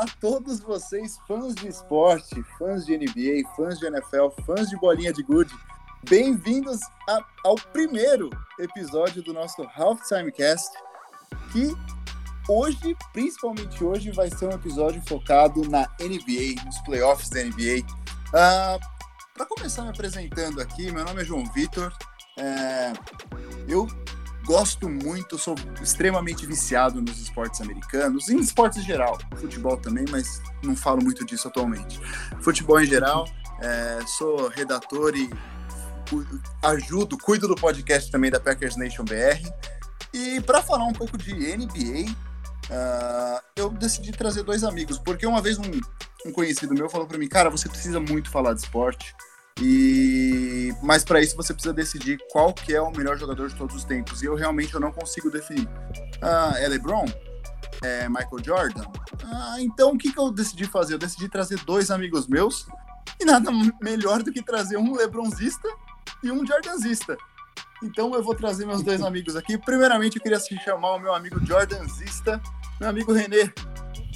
[0.00, 4.76] Olá a todos vocês, fãs de esporte, fãs de NBA, fãs de NFL, fãs de
[4.78, 5.54] bolinha de gude.
[6.08, 6.80] Bem-vindos
[7.44, 10.70] ao primeiro episódio do nosso Halftime Cast,
[11.52, 11.76] que
[12.48, 17.84] hoje, principalmente hoje, vai ser um episódio focado na NBA, nos playoffs da NBA.
[17.84, 18.78] Uh, ah,
[19.34, 21.92] Para começar me apresentando aqui, meu nome é João Vitor.
[22.38, 22.94] É,
[23.68, 23.86] eu
[24.50, 30.42] gosto muito, sou extremamente viciado nos esportes americanos, em esportes em geral, futebol também, mas
[30.60, 32.00] não falo muito disso atualmente.
[32.40, 33.28] Futebol em geral,
[33.60, 35.30] é, sou redator e
[36.64, 39.40] ajudo, cuido do podcast também da Packers Nation BR.
[40.12, 45.24] E para falar um pouco de NBA, uh, ah, eu decidi trazer dois amigos, porque
[45.24, 45.70] uma vez um,
[46.26, 49.14] um conhecido meu falou para mim, cara, você precisa muito falar de esporte.
[49.60, 53.76] E mas para isso você precisa decidir qual que é o melhor jogador de todos
[53.76, 54.22] os tempos.
[54.22, 55.68] E eu realmente eu não consigo definir.
[56.22, 57.06] Ah, é LeBron?
[57.82, 58.84] É Michael Jordan?
[59.24, 60.94] Ah, então o que, que eu decidi fazer?
[60.94, 62.66] Eu decidi trazer dois amigos meus
[63.18, 65.68] e nada melhor do que trazer um LeBronzista
[66.22, 67.16] e um Jordanzista.
[67.82, 69.56] Então eu vou trazer meus dois amigos aqui.
[69.58, 72.40] Primeiramente eu queria chamar o meu amigo Jordanzista,
[72.78, 73.50] meu amigo Renê.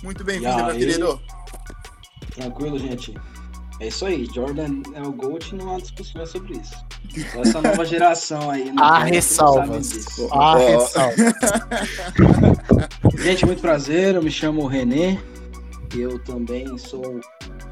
[0.02, 1.20] Muito bem-vindo, meu querido.
[2.34, 3.14] Tranquilo, gente.
[3.80, 6.74] É isso aí, Jordan é o GOAT não há discussão sobre isso.
[7.38, 8.72] Essa nova geração aí.
[8.78, 10.06] Há ressalvas.
[10.30, 11.34] Há ressalvas.
[13.18, 15.18] Gente, muito prazer, eu me chamo Renê.
[15.94, 17.20] Eu também sou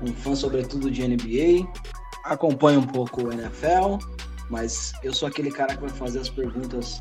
[0.03, 1.69] um fã, sobretudo, de NBA.
[2.25, 3.99] Acompanho um pouco o NFL,
[4.51, 7.01] mas eu sou aquele cara que vai fazer as perguntas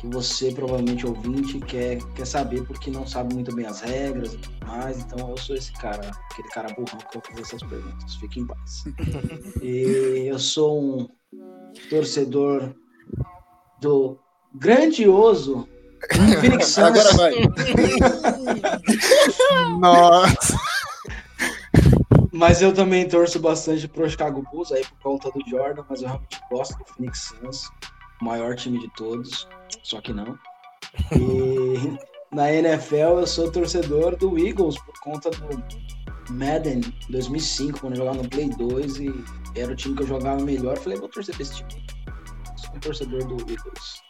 [0.00, 4.38] que você, provavelmente ouvinte, quer, quer saber porque não sabe muito bem as regras e
[4.38, 4.98] tudo mais.
[4.98, 8.14] Então eu sou esse cara, aquele cara burrão que vai fazer essas perguntas.
[8.14, 8.84] Fique em paz.
[9.60, 11.06] e eu sou um
[11.90, 12.74] torcedor
[13.78, 14.18] do
[14.54, 15.68] grandioso
[16.40, 16.78] Phoenix Suns.
[16.78, 17.34] Agora vai.
[19.78, 20.56] Nossa.
[22.32, 26.08] Mas eu também torço bastante pro Chicago Bulls aí por conta do Jordan, mas eu
[26.08, 27.68] realmente gosto do Phoenix Suns,
[28.20, 29.48] o maior time de todos
[29.82, 30.38] só que não.
[31.12, 31.98] E
[32.34, 38.22] na NFL eu sou torcedor do Eagles por conta do Madden 2005, quando eu jogava
[38.22, 39.24] no Play 2 e
[39.56, 40.76] era o time que eu jogava melhor.
[40.78, 41.86] Falei, vou torcer pra esse time.
[42.56, 44.02] Sou um torcedor do Eagles.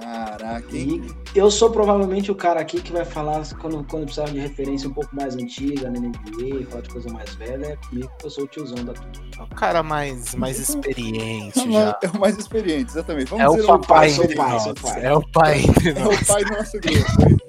[0.00, 1.06] Caraca, hein?
[1.34, 4.88] E eu sou provavelmente o cara aqui que vai falar quando, quando precisar de referência
[4.88, 8.30] um pouco mais antiga na NBA, falar de coisa mais velha, é comigo que eu
[8.30, 9.12] sou o tiozão da turma.
[9.38, 11.98] É o cara mais, mais experiente é já.
[12.02, 13.30] É o mais experiente, exatamente.
[13.30, 15.62] Vamos é dizer o papai, o pai, pai, pai, É o pai.
[15.84, 17.42] É o pai do nosso grupo.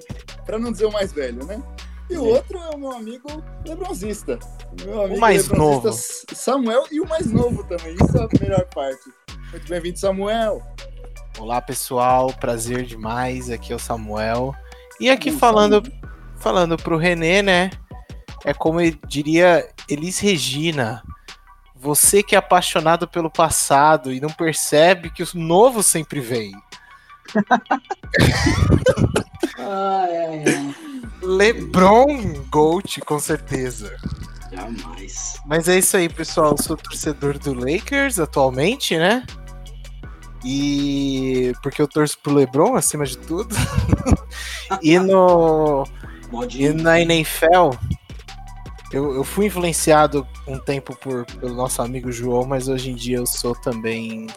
[0.44, 1.60] pra não dizer o mais velho, né?
[2.08, 3.28] E o outro é o meu amigo
[3.66, 4.38] Lebronzista.
[4.84, 5.90] Meu amigo o mais novo.
[5.92, 7.94] Samuel e o mais novo também.
[7.94, 9.10] Isso é a melhor parte.
[9.50, 10.62] Muito bem-vindo, Samuel.
[11.38, 13.50] Olá pessoal, prazer demais.
[13.50, 14.54] Aqui é o Samuel.
[14.98, 15.82] E aqui falando
[16.36, 17.70] falando pro Renê, né?
[18.42, 21.02] É como eu diria Elis Regina.
[21.74, 26.52] Você que é apaixonado pelo passado e não percebe que o novo sempre vem.
[29.58, 30.74] ai, ai, ai.
[31.20, 33.94] Lebron Gold, com certeza.
[34.50, 35.38] Jamais.
[35.44, 36.52] Mas é isso aí, pessoal.
[36.52, 39.22] Eu sou torcedor do Lakers atualmente, né?
[40.44, 43.54] E porque eu torço pro LeBron acima de tudo.
[44.82, 45.86] e no
[46.54, 47.70] e na NFL
[48.92, 53.18] eu, eu fui influenciado um tempo por, pelo nosso amigo João, mas hoje em dia
[53.18, 54.28] eu sou também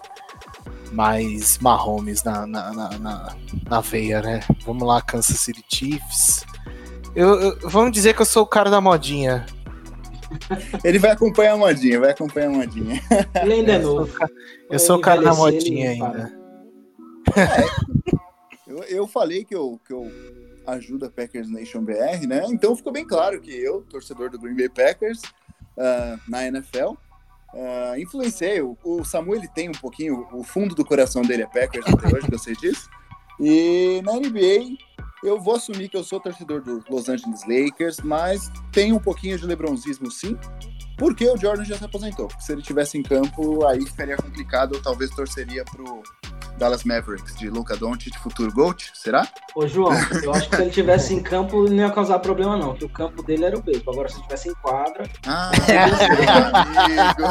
[0.92, 3.36] mais Mahomes na, na, na, na,
[3.70, 4.40] na veia, né?
[4.66, 6.46] Vamos lá, Kansas City Chiefs.
[7.16, 9.46] Eu, eu, vamos dizer que eu sou o cara da modinha.
[10.84, 13.02] Ele vai acompanhar a modinha, vai acompanhar a modinha.
[13.42, 14.14] Ele ainda é novo.
[14.70, 16.34] Eu sou o cara da modinha ainda.
[17.36, 20.12] É, eu, eu falei que eu, que eu
[20.68, 22.46] ajudo a Packers Nation BR, né?
[22.50, 25.22] Então ficou bem claro que eu, torcedor do Green Bay Packers,
[25.78, 26.94] uh, na NFL,
[27.54, 28.62] uh, influenciei.
[28.62, 32.08] O, o Samuel ele tem um pouquinho, o fundo do coração dele é Packers até
[32.08, 32.90] hoje, que eu sei disso.
[33.40, 34.78] E na NBA,
[35.24, 39.38] eu vou assumir que eu sou torcedor do Los Angeles Lakers, mas tem um pouquinho
[39.38, 40.38] de lebronzismo sim,
[40.98, 42.30] porque o Jordan já se aposentou.
[42.40, 46.04] Se ele tivesse em campo, aí ficaria complicado, eu talvez torceria pro
[46.58, 49.26] Dallas Mavericks de Luca Doncic, futuro GOAT, será?
[49.56, 52.72] Ô João, eu acho que se ele tivesse em campo não ia causar problema não,
[52.72, 53.94] porque o campo dele era o beisebol.
[53.94, 55.10] Agora se ele tivesse em quadra...
[55.26, 55.52] Ah,
[56.84, 57.24] amigo!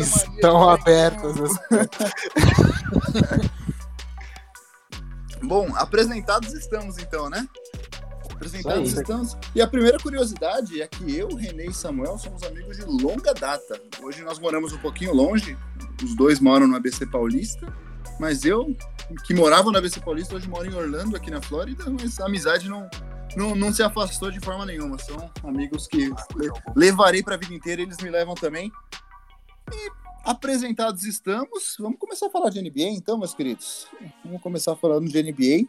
[0.00, 1.50] Estão abertos.
[5.42, 7.48] Bom, apresentados estamos então, né?
[8.30, 9.36] Apresentados estamos.
[9.54, 13.80] E a primeira curiosidade é que eu, René e Samuel somos amigos de longa data.
[14.00, 15.56] Hoje nós moramos um pouquinho longe,
[16.02, 17.66] os dois moram no ABC Paulista,
[18.20, 18.76] mas eu,
[19.24, 22.68] que morava no ABC Paulista, hoje moro em Orlando, aqui na Flórida, mas a amizade
[22.68, 22.88] não,
[23.36, 24.98] não, não se afastou de forma nenhuma.
[24.98, 26.10] São amigos que
[26.76, 28.70] levarei para a vida inteira, eles me levam também.
[29.72, 33.86] E apresentados estamos, vamos começar a falar de NBA então, meus queridos.
[34.22, 35.66] Vamos começar falando de NBA,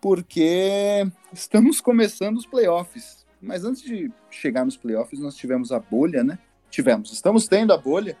[0.00, 3.26] porque estamos começando os playoffs.
[3.42, 6.38] Mas antes de chegar nos playoffs, nós tivemos a bolha, né?
[6.70, 8.16] Tivemos, estamos tendo a bolha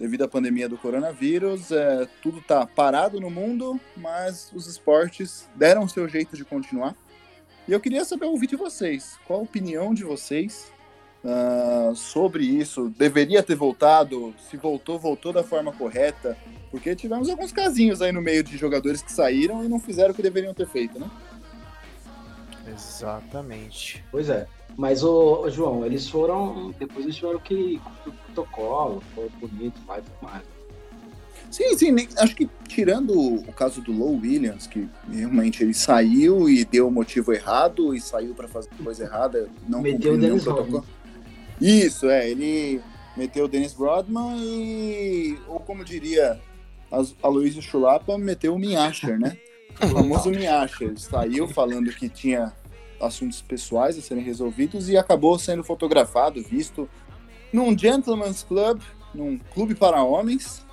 [0.00, 1.70] devido à pandemia do coronavírus.
[1.70, 6.96] É, tudo está parado no mundo, mas os esportes deram o seu jeito de continuar.
[7.68, 9.16] E eu queria saber ouvir de vocês.
[9.24, 10.72] Qual a opinião de vocês
[11.24, 12.92] uh, sobre isso?
[12.96, 14.34] Deveria ter voltado?
[14.50, 16.36] Se voltou, voltou da forma correta?
[16.70, 20.14] Porque tivemos alguns casinhos aí no meio de jogadores que saíram e não fizeram o
[20.14, 21.10] que deveriam ter feito, né?
[22.66, 24.04] Exatamente.
[24.10, 24.46] Pois é.
[24.76, 26.74] Mas, o João, eles foram.
[26.78, 30.42] Depois eles tiveram que o protocolo, foi bonito, vai mais.
[31.50, 36.48] Sim, sim, nem, acho que tirando o caso do Low Williams, que realmente ele saiu
[36.48, 40.42] e deu o motivo errado e saiu para fazer coisa errada, não meteu o Dennis
[40.42, 40.84] protocolo.
[41.64, 42.82] Isso, é, ele
[43.16, 46.38] meteu o Dennis Rodman e, ou como diria
[47.22, 49.38] a Luísa Chulapa, meteu o Minhasher, né?
[49.82, 50.96] O famoso Minhasher.
[50.96, 52.52] Saiu falando que tinha
[53.00, 56.88] assuntos pessoais a serem resolvidos e acabou sendo fotografado, visto
[57.52, 58.80] num gentleman's club,
[59.12, 60.64] num clube para homens,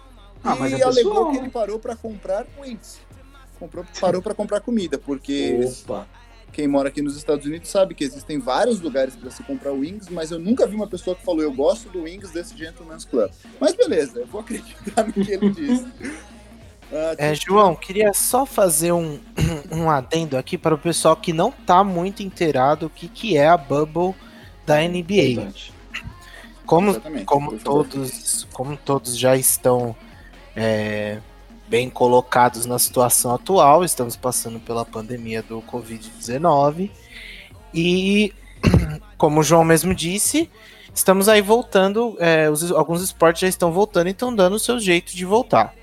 [0.43, 2.99] ah, e alegou que ele parou para comprar wings.
[3.57, 6.07] Comprou, parou para comprar comida, porque Opa.
[6.51, 10.09] Quem mora aqui nos Estados Unidos sabe que existem vários lugares para se comprar wings,
[10.09, 13.31] mas eu nunca vi uma pessoa que falou eu gosto do wings desse Gentleman's Club.
[13.59, 15.86] Mas beleza, eu vou acreditar no que ele disse.
[16.94, 19.18] Ah, é, João, queria só fazer um,
[19.71, 23.48] um adendo aqui para o pessoal que não tá muito inteirado o que, que é
[23.48, 24.13] a Bubble
[24.65, 25.51] da NBA.
[26.65, 29.95] Como, como, todos, como todos já estão
[30.56, 31.19] é,
[31.71, 33.85] bem colocados na situação atual.
[33.85, 36.91] Estamos passando pela pandemia do Covid-19
[37.73, 38.33] e,
[39.18, 40.51] como o João mesmo disse,
[40.94, 42.18] estamos aí voltando.
[42.19, 45.73] É, os, alguns esportes já estão voltando e estão dando o seu jeito de voltar.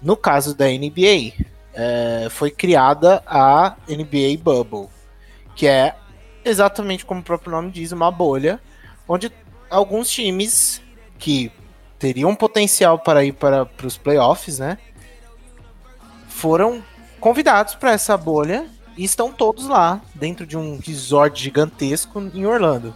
[0.00, 1.32] No caso da NBA,
[1.74, 4.88] é, foi criada a NBA Bubble,
[5.56, 5.96] que é
[6.44, 8.60] exatamente como o próprio nome diz, uma bolha
[9.08, 9.30] onde
[9.68, 10.80] alguns times
[11.18, 11.50] que
[11.98, 14.78] teriam potencial para ir para, para os playoffs, né?
[16.40, 16.82] Foram
[17.20, 18.66] convidados para essa bolha
[18.96, 22.94] e estão todos lá, dentro de um resort gigantesco em Orlando.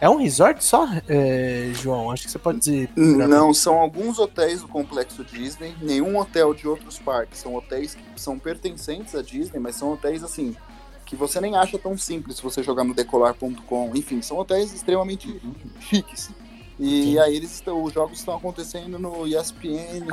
[0.00, 2.10] É um resort só, é, João?
[2.10, 2.90] Acho que você pode dizer.
[2.96, 7.40] Não, são alguns hotéis do complexo Disney, nenhum hotel de outros parques.
[7.40, 10.56] São hotéis que são pertencentes à Disney, mas são hotéis assim
[11.04, 13.92] que você nem acha tão simples se você jogar no decolar.com.
[13.94, 15.40] Enfim, são hotéis extremamente
[15.78, 16.30] chiques.
[16.80, 17.18] E Sim.
[17.18, 20.06] aí eles os jogos estão acontecendo no ESPN,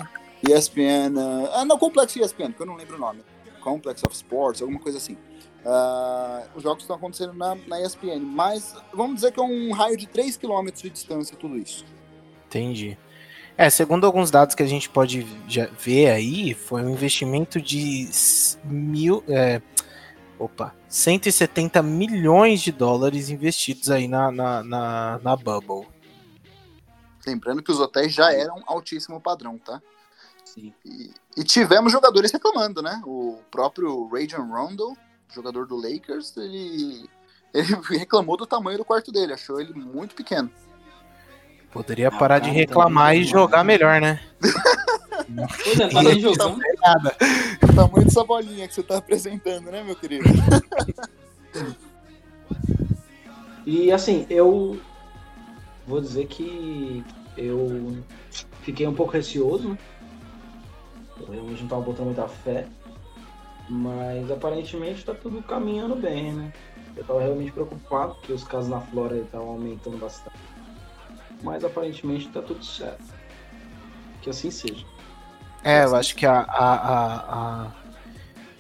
[0.48, 3.22] ESPN, uh, ah, no Complexo ESPN, que eu não lembro o nome.
[3.62, 5.18] Complex of Sports, alguma coisa assim.
[5.66, 9.98] Uh, os jogos estão acontecendo na, na ESPN, mas vamos dizer que é um raio
[9.98, 11.86] de 3 km de distância tudo isso.
[12.48, 12.98] Entendi.
[13.58, 15.22] É, segundo alguns dados que a gente pode
[15.78, 18.10] ver aí, foi um investimento de
[18.64, 19.62] mil, é,
[20.40, 25.86] opa, 170 milhões de dólares investidos aí na, na, na, na Bubble.
[27.28, 29.82] Lembrando que os hotéis já eram altíssimo padrão, tá?
[30.54, 30.74] Sim.
[30.84, 33.02] E, e tivemos jogadores reclamando, né?
[33.06, 34.98] O próprio Rajon Rondo,
[35.34, 37.08] jogador do Lakers, ele,
[37.54, 37.68] ele
[38.00, 40.50] reclamou do tamanho do quarto dele, achou ele muito pequeno.
[41.72, 44.20] Poderia ah, parar de reclamar e jogar melhor, né?
[45.64, 46.48] Pois é, para de jogar.
[46.48, 50.24] O tamanho dessa bolinha que você tá apresentando, né, meu querido?
[53.68, 54.82] E assim, eu
[55.86, 57.04] vou dizer que
[57.38, 58.04] eu
[58.64, 59.78] fiquei um pouco receoso, né?
[61.28, 62.68] Eu não estava botando muita fé,
[63.70, 66.54] mas aparentemente está tudo caminhando bem, né?
[66.96, 70.38] Eu estava realmente preocupado que os casos na Flórida estavam aumentando bastante,
[71.44, 73.04] mas aparentemente está tudo certo.
[74.22, 74.86] Que assim seja.
[75.64, 77.72] É, eu acho que a, a, a, a...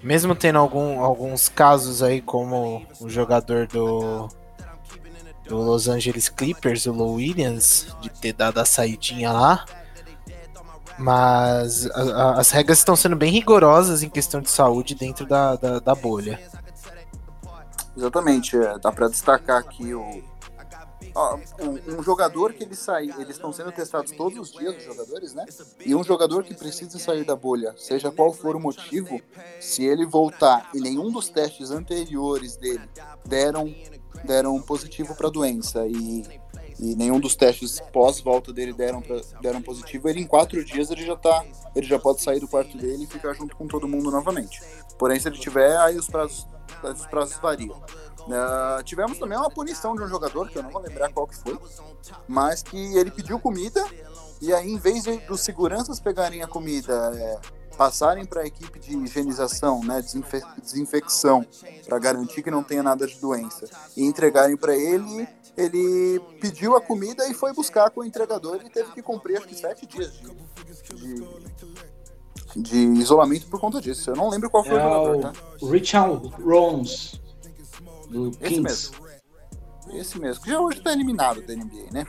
[0.03, 4.29] mesmo tendo algum, alguns casos aí como o jogador do
[5.49, 9.65] do Los Angeles Clippers, o Low Williams, de ter dado a saidinha lá.
[10.99, 15.55] Mas a, a, as regras estão sendo bem rigorosas em questão de saúde dentro da,
[15.55, 16.39] da, da bolha.
[17.95, 20.21] Exatamente, é, dá para destacar aqui o,
[21.97, 25.45] um, jogador que ele sai, eles estão sendo testados todos os dias, os jogadores, né?
[25.85, 29.19] E um jogador que precisa sair da bolha, seja qual for o motivo,
[29.59, 32.87] se ele voltar e nenhum dos testes anteriores dele
[33.25, 33.73] deram
[34.23, 36.25] deram positivo para a doença e
[36.79, 41.05] e nenhum dos testes pós-volta dele deram, pra, deram positivo, ele em quatro dias ele
[41.05, 41.43] já tá.
[41.75, 44.61] Ele já pode sair do quarto dele e ficar junto com todo mundo novamente.
[44.97, 46.47] Porém, se ele tiver, aí os prazos,
[46.83, 47.77] os prazos variam.
[48.21, 51.35] Uh, tivemos também uma punição de um jogador, que eu não vou lembrar qual que
[51.35, 51.57] foi,
[52.27, 53.83] mas que ele pediu comida
[54.41, 57.39] e aí, em vez de, dos seguranças pegarem a comida, é,
[57.77, 61.45] passarem para a equipe de higienização, né, desinfe desinfecção,
[61.85, 65.27] para garantir que não tenha nada de doença, e entregarem para ele,
[65.57, 69.47] ele pediu a comida e foi buscar com o entregador e teve que cumprir acho
[69.47, 71.25] que sete dias de,
[72.55, 74.09] de, de isolamento por conta disso.
[74.09, 75.33] Eu não lembro qual foi é o jogador, tá?
[75.69, 77.21] Richard Rons,
[78.09, 78.43] do Kings.
[78.43, 79.09] Esse mesmo.
[79.91, 82.05] Esse mesmo, que já hoje tá eliminado da NBA, né?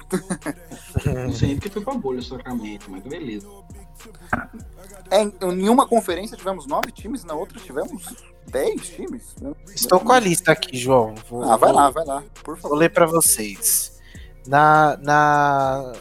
[1.27, 3.49] Não sei porque foi pra bolha Sacramento, mas beleza.
[5.11, 8.15] É, em uma conferência tivemos nove times, na outra tivemos
[8.47, 9.35] dez times.
[9.75, 11.15] Estou com a lista aqui, João.
[11.29, 12.71] Vou, ah, vai vou, lá, vai lá, por favor.
[12.71, 13.99] Vou ler para vocês.
[14.47, 15.93] Na, na.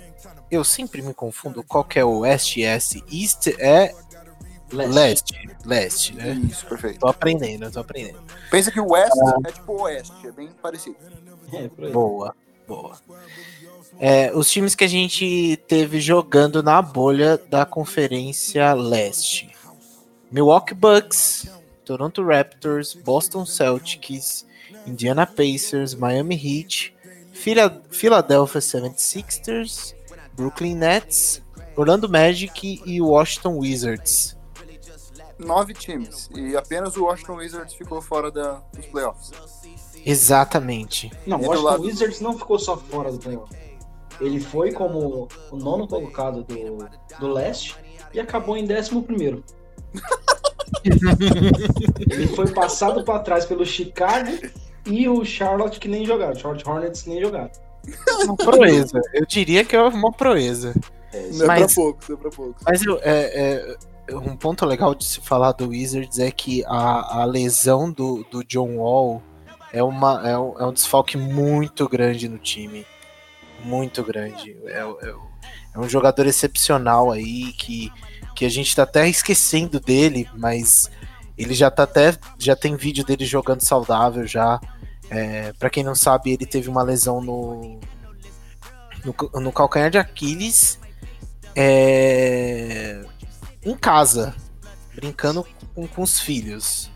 [0.51, 3.03] Eu sempre me confundo qual que é o West e S.
[3.11, 3.93] East é
[4.71, 4.93] Leste.
[4.93, 6.33] Leste, leste, né?
[6.47, 6.99] Isso, perfeito.
[6.99, 8.19] Tô aprendendo, tô aprendendo.
[8.51, 9.47] Pensa que o West ah.
[9.47, 10.95] é tipo o Oeste, é bem parecido.
[11.51, 12.35] É, boa,
[12.67, 12.95] boa.
[13.99, 19.49] É, os times que a gente teve jogando na bolha da Conferência Leste:
[20.31, 21.51] Milwaukee Bucks,
[21.83, 24.45] Toronto Raptors, Boston Celtics,
[24.87, 26.95] Indiana Pacers, Miami Heat,
[27.33, 29.93] Philadelphia 76ers,
[30.33, 31.41] Brooklyn Nets,
[31.75, 34.37] Orlando Magic e Washington Wizards.
[35.37, 39.31] Nove times e apenas o Washington Wizards ficou fora da, dos playoffs.
[40.05, 41.11] Exatamente.
[41.25, 41.83] Não, o Washington lado...
[41.83, 43.68] Wizards não ficou só fora do playoff.
[44.19, 47.75] Ele foi como o nono colocado do, do leste
[48.13, 49.43] e acabou em décimo primeiro.
[52.11, 54.31] ele foi passado para trás pelo Chicago
[54.85, 56.35] e o Charlotte que nem jogaram.
[56.35, 57.51] Charlotte Hornets nem jogaram.
[58.23, 59.01] Uma proeza.
[59.13, 60.73] Eu diria que é uma proeza.
[61.13, 62.55] É, não é mas, pra pouco, não é pra pouco.
[62.65, 67.21] Mas eu, é, é, um ponto legal de se falar do Wizards é que a,
[67.21, 69.21] a lesão do, do John Wall
[69.71, 72.85] é, uma, é, um, é um desfalque muito grande no time.
[73.63, 74.55] Muito grande.
[74.65, 75.15] É, é,
[75.73, 77.91] é, um jogador excepcional aí que,
[78.35, 80.89] que a gente tá até esquecendo dele, mas
[81.37, 82.17] ele já tá até.
[82.37, 84.59] Já tem vídeo dele jogando saudável já.
[85.09, 87.79] É, para quem não sabe, ele teve uma lesão no,
[89.03, 90.79] no, no calcanhar de Aquiles
[91.55, 93.01] é,
[93.65, 94.35] em casa,
[94.95, 96.89] brincando com, com os filhos.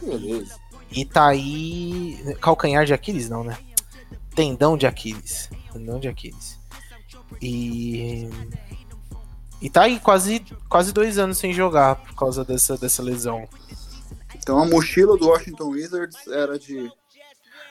[0.00, 0.56] Beleza.
[0.90, 2.36] E tá aí.
[2.40, 3.58] Calcanhar de Aquiles, não, né?
[4.34, 5.50] Tendão de Aquiles.
[5.72, 6.58] Tendão de Aquiles.
[7.40, 8.28] E.
[9.60, 13.48] E tá aí quase, quase dois anos sem jogar por causa dessa, dessa lesão.
[14.36, 16.90] Então a mochila do Washington Wizards era de.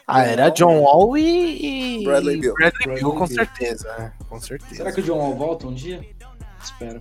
[0.06, 2.04] Ah, era John Wall e.
[2.04, 2.54] Bradley Bill.
[2.54, 4.13] Bradley Bill, com certeza, né?
[4.30, 4.75] Com certeza.
[4.75, 6.06] Será que o John Wall volta um dia?
[6.63, 7.00] Espero.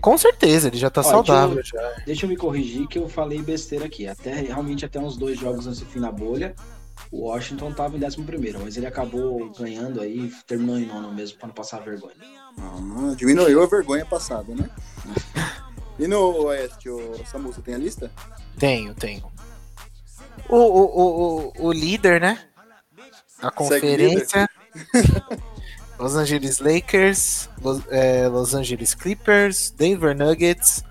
[0.00, 1.54] Com certeza, ele já tá Ó, saudável.
[1.54, 2.04] Deixa eu, já.
[2.04, 4.06] deixa eu me corrigir que eu falei besteira aqui.
[4.06, 6.54] Até realmente até uns dois jogos antes do fim da bolha,
[7.14, 11.38] o Washington tava em 11 primeiro, mas ele acabou ganhando aí, terminou em nono mesmo,
[11.38, 12.14] para não passar vergonha.
[12.58, 14.68] Ah, diminuiu a vergonha passada, né?
[15.96, 18.10] e no Oeste, o Samu, você tem a lista?
[18.58, 19.24] Tenho, tenho.
[20.48, 22.44] O, o, o, o, o líder, né?
[23.40, 24.48] A conferência.
[25.96, 30.82] Los Angeles Lakers, Los, é, Los Angeles Clippers, Denver Nuggets,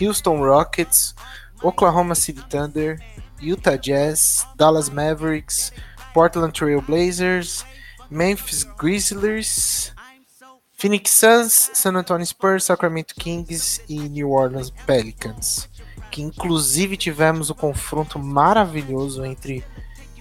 [0.00, 1.16] Houston Rockets,
[1.60, 3.00] Oklahoma City Thunder,
[3.40, 5.72] Utah Jazz, Dallas Mavericks,
[6.12, 7.64] Portland Trail Blazers,
[8.10, 9.92] Memphis Grizzlies,
[10.72, 15.68] Phoenix Suns, San Antonio Spurs, Sacramento Kings e New Orleans Pelicans.
[16.10, 19.64] Que inclusive tivemos o um confronto maravilhoso entre,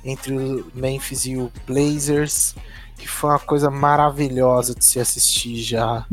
[0.03, 2.55] entre o Memphis e o Blazers
[3.03, 6.05] que foi uma coisa maravilhosa de se assistir já.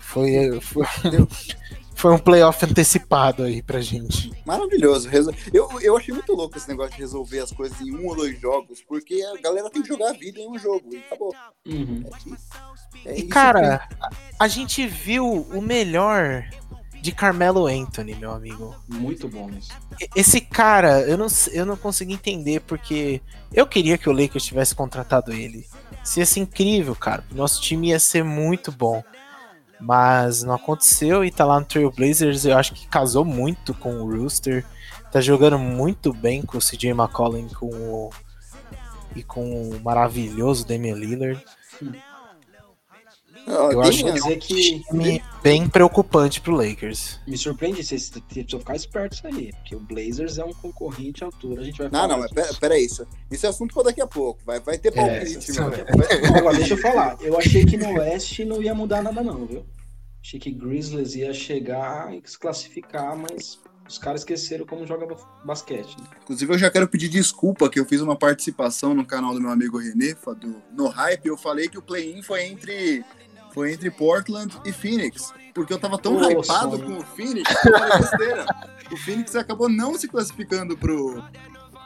[0.00, 0.84] Foi, foi,
[1.98, 4.30] foi um playoff antecipado aí pra gente.
[4.46, 5.10] Maravilhoso.
[5.52, 8.40] Eu, eu achei muito louco esse negócio de resolver as coisas em um ou dois
[8.40, 11.34] jogos, porque a galera tem que jogar a vida em um jogo e acabou.
[11.66, 12.04] Uhum.
[13.04, 13.96] É, é e cara, que...
[14.38, 16.48] a, gente viu o melhor
[17.02, 18.76] de Carmelo Anthony, meu amigo.
[18.86, 19.72] Muito bom isso.
[20.14, 23.20] Esse cara, eu não, eu não consegui entender porque
[23.52, 25.66] eu queria que o Lakers tivesse contratado ele.
[26.04, 27.24] Isso ia ser incrível, cara.
[27.32, 29.02] Nosso time ia ser muito bom.
[29.80, 32.44] Mas não aconteceu e tá lá no Trailblazers.
[32.44, 34.64] Eu acho que casou muito com o Rooster.
[35.12, 38.10] Tá jogando muito bem com o CJ McCollum com o,
[39.14, 41.42] e com o maravilhoso Damian Lillard.
[43.48, 44.82] Eu acho que dizer que
[45.42, 47.18] bem preocupante pro Lakers.
[47.26, 51.26] Me surpreende se vocês precisam ficar espertos aí, porque o Blazers é um concorrente à
[51.26, 53.06] altura, a gente vai Não, não, mas pera, pera isso.
[53.30, 54.40] Isso é assunto pra daqui a pouco.
[54.44, 55.76] Vai, vai ter é, palpite, é, mano.
[56.36, 57.16] Agora, deixa eu falar.
[57.20, 59.64] Eu achei que no Oeste não ia mudar nada, não, viu?
[60.22, 65.06] Achei que Grizzlies ia chegar e se classificar, mas os caras esqueceram como joga
[65.44, 65.96] basquete.
[65.98, 66.06] Né?
[66.22, 69.50] Inclusive, eu já quero pedir desculpa que eu fiz uma participação no canal do meu
[69.50, 73.02] amigo Renê, do, no Hype, eu falei que o play-in foi entre,
[73.58, 75.32] foi entre Portland e Phoenix.
[75.52, 77.52] Porque eu tava tão Nossa, hypado com o Phoenix,
[78.92, 81.20] o Phoenix acabou não se classificando pro,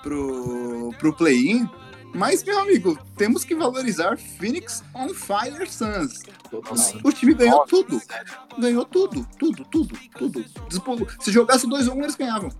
[0.02, 1.66] pro, pro play-in
[2.14, 6.22] mas, meu amigo, temos que valorizar Phoenix on Fire Suns.
[6.52, 7.00] Nossa.
[7.02, 7.70] O time ganhou Nossa.
[7.70, 8.02] tudo.
[8.58, 10.44] Ganhou tudo, tudo, tudo, tudo.
[11.20, 12.50] Se jogasse 2x1, um, eles ganhavam.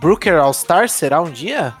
[0.00, 1.76] Brooker All-Star será um dia?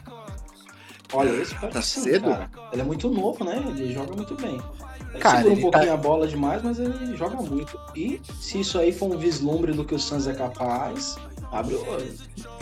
[1.12, 2.30] Olha, esse cara tá cedo.
[2.30, 2.48] Cara.
[2.72, 3.56] Ele é muito novo, né?
[3.66, 4.62] Ele joga muito bem.
[5.10, 5.94] Ele cara, segura um pouquinho tá...
[5.94, 7.78] a bola demais, mas ele joga muito.
[7.94, 11.16] E se isso aí for um vislumbre do que o Suns é capaz,
[11.50, 12.14] Abre o olho.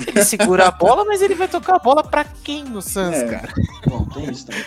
[0.07, 3.29] Ele segura a bola, mas ele vai tocar a bola pra quem no Suns, é.
[3.29, 3.53] cara?
[3.87, 4.65] Bom, tem isso também.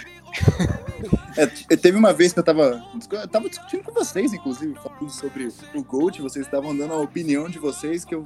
[1.36, 5.50] É, teve uma vez que eu tava, eu tava discutindo com vocês, inclusive, falando sobre
[5.74, 8.26] o Gold, vocês estavam dando a opinião de vocês, que eu,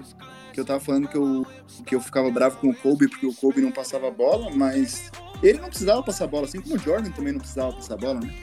[0.52, 1.46] que eu tava falando que eu,
[1.86, 5.12] que eu ficava bravo com o Kobe porque o Kobe não passava a bola, mas
[5.44, 7.98] ele não precisava passar a bola, assim como o Jordan também não precisava passar a
[7.98, 8.34] bola, né?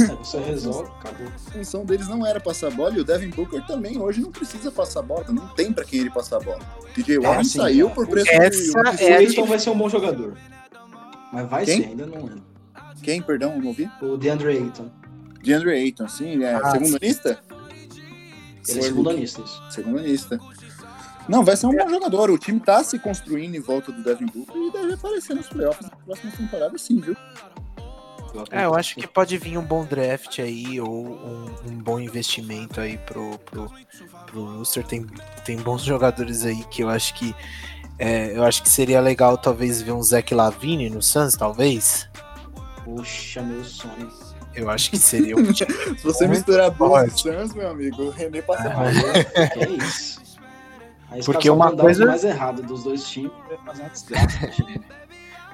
[0.00, 1.26] É, você resolve, acabou.
[1.26, 4.30] A função deles não era passar a bola e o Devin Booker também hoje não
[4.30, 6.60] precisa passar a bola, não tem pra quem ele passar a bola.
[6.94, 9.04] DJ Warren é, saiu por preço Essa de...
[9.04, 10.36] O Wilson vai ser um bom jogador.
[11.32, 11.82] Mas vai quem?
[11.82, 12.54] ser, ainda não é.
[13.02, 13.90] Quem, perdão, não ouvi?
[14.00, 14.90] O DeAndre Ayton.
[15.42, 17.38] DeAndre Ayton, sim, é ah, segunda lista?
[18.68, 19.62] Ele é segunda lista, isso.
[19.70, 20.40] Segunda lista.
[21.28, 22.30] Não, vai ser um bom jogador.
[22.30, 25.88] O time tá se construindo em volta do Devin Booker e deve aparecer nos playoffs
[25.88, 27.16] na próxima temporada, sim, viu?
[28.50, 32.80] É, eu acho que pode vir um bom draft aí, ou um, um bom investimento
[32.80, 33.70] aí pro, pro,
[34.26, 34.84] pro Luster.
[34.84, 35.06] Tem,
[35.44, 37.34] tem bons jogadores aí que eu acho que.
[37.96, 42.08] É, eu acho que seria legal talvez ver um Zach Lavine no Suns, talvez.
[42.84, 44.10] Puxa, meu sonho.
[44.52, 45.44] Eu acho que seria um.
[45.54, 48.86] Se você misturar e Suns, meu amigo, o René passa ah, mal.
[49.62, 50.23] É isso.
[51.24, 52.06] Porque uma coisa.
[52.06, 54.40] mais errado dos dois times vai fazer uma desgraça.
[54.40, 54.80] Né,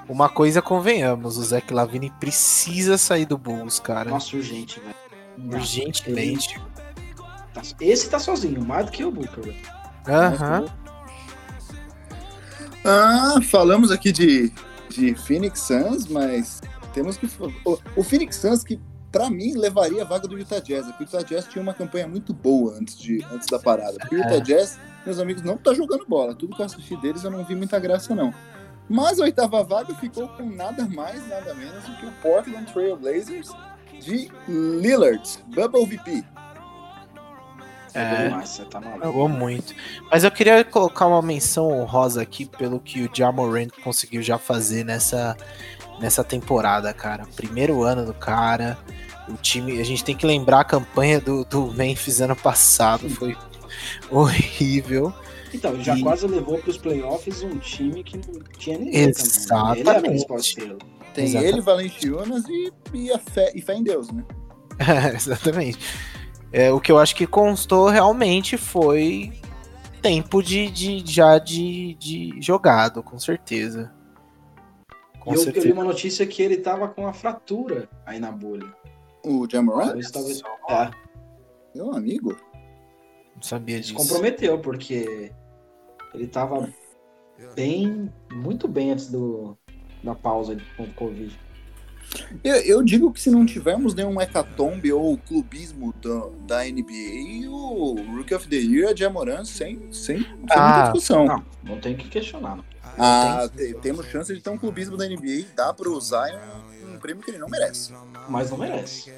[0.09, 4.09] uma coisa convenhamos, o Zach Lavine precisa sair do Bulls, cara.
[4.09, 5.55] Nossa, urgente, velho.
[5.55, 6.59] Urgentemente.
[7.53, 9.57] Tá, esse tá sozinho, mais do que o Booker, velho.
[10.07, 10.65] Aham.
[12.83, 14.51] Ah, falamos aqui de,
[14.89, 16.61] de Phoenix Suns, mas
[16.93, 17.29] temos que.
[17.63, 18.79] O, o Phoenix Suns que
[19.11, 20.85] para mim, levaria a vaga do Utah Jazz.
[20.87, 23.97] Porque o Utah Jazz tinha uma campanha muito boa antes, de, antes da parada.
[23.99, 24.39] Porque o Utah é.
[24.39, 26.35] Jazz, meus amigos, não tá jogando bola.
[26.35, 28.33] Tudo que eu assisti deles eu não vi muita graça, não.
[28.89, 32.97] Mas a oitava vaga ficou com nada mais, nada menos do que o Portland Trail
[32.97, 33.51] Blazers
[33.99, 36.23] de Lillard, Bubble VP.
[37.93, 38.29] É,
[38.69, 39.73] tá jogou muito.
[40.09, 44.85] Mas eu queria colocar uma menção honrosa aqui pelo que o Jamorant conseguiu já fazer
[44.85, 45.35] nessa,
[45.99, 47.25] nessa temporada, cara.
[47.35, 48.77] Primeiro ano do cara.
[49.27, 53.37] O time, a gente tem que lembrar a campanha do, do Memphis ano passado, foi
[54.09, 55.13] horrível.
[55.53, 56.01] Então, já e...
[56.01, 59.47] quase levou para os playoffs um time que não tinha ninguém Exatamente.
[59.47, 59.79] Também.
[59.79, 60.77] Ele é a principal estrela.
[61.13, 61.53] Tem Exatamente.
[61.53, 64.23] ele, Valenciunas e, e, a fé, e fé em Deus, né?
[65.13, 65.79] exatamente.
[66.53, 69.33] É, o que eu acho que constou realmente foi
[70.01, 73.93] tempo de, de já de, de jogado, com certeza.
[75.19, 78.73] Com eu, eu, li uma notícia que ele tava com a fratura aí na bolha.
[79.23, 79.85] O Jamoran?
[79.85, 80.41] Talvez, talvez.
[80.69, 80.89] É.
[81.75, 82.35] Meu amigo.
[83.41, 83.95] Não sabia disso.
[83.95, 85.31] comprometeu, porque
[86.13, 86.71] ele tava
[87.55, 89.57] bem, muito bem antes do,
[90.03, 91.35] da pausa com o Covid.
[92.43, 97.95] Eu, eu, digo que se não tivermos nenhum hecatombe ou clubismo do, da NBA, o
[98.15, 101.25] Rookie of the Year é Jamoran sem, sem, sem ah, muita discussão.
[101.25, 102.57] Não, não tem que questionar.
[102.57, 102.65] Não.
[102.99, 106.37] Ah, tem, temos chance de ter um clubismo da NBA e dá pro Zion
[106.93, 107.91] um prêmio que ele não merece.
[108.29, 109.11] Mas não merece.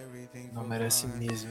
[0.53, 1.49] Não merece mesmo.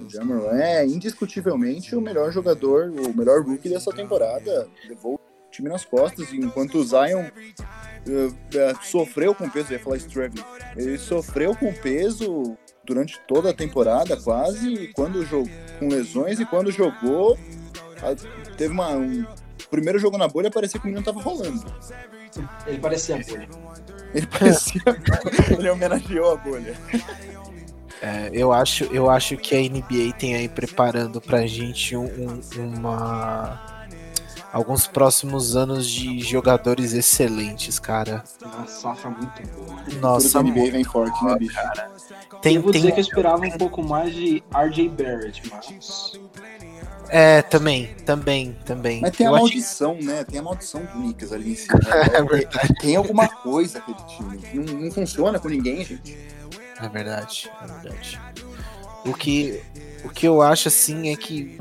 [0.00, 4.68] O Jamoran é indiscutivelmente o melhor jogador, o melhor rookie dessa temporada.
[4.88, 9.96] Levou o time nas costas, enquanto o Zion uh, uh, sofreu com peso, ia falar
[9.96, 10.42] Stravy.
[10.76, 16.72] Ele sofreu com peso durante toda a temporada, quase, quando jogou com lesões e quando
[16.72, 17.38] jogou,
[18.56, 19.26] teve uma, um
[19.70, 21.64] primeiro jogo na bolha, parecia que o menino tava rolando.
[22.66, 23.48] Ele parecia a bolha.
[24.14, 24.82] Ele parecia.
[25.58, 26.74] ele homenageou a bolha.
[28.00, 32.40] É, eu, acho, eu acho que a NBA tem aí preparando pra gente um, um,
[32.76, 33.84] uma,
[34.52, 38.22] alguns próximos anos de jogadores excelentes, cara.
[38.42, 39.82] Uma safra muito boa.
[40.00, 41.54] Nossa, NBA vem forte, né, bicho?
[41.54, 41.90] Cara.
[42.40, 42.82] Tem, eu vou tem...
[42.82, 46.20] dizer que eu esperava um pouco mais de RJ Barrett, mas.
[47.10, 49.00] É, também, também, também.
[49.00, 50.04] Mas tem eu a maldição, acho...
[50.04, 50.24] né?
[50.24, 51.80] Tem a maldição do Knicks ali em cima.
[52.12, 52.74] é verdade.
[52.80, 54.40] Tem alguma coisa aquele time.
[54.54, 56.16] Não, não funciona com ninguém, gente.
[56.80, 58.20] É verdade, é verdade.
[59.04, 59.62] O que,
[60.04, 61.58] o que eu acho assim é que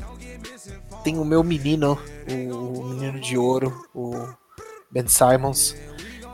[1.04, 1.98] tem o meu menino,
[2.30, 4.28] o, menino de ouro, o
[4.92, 5.76] Ben Simons,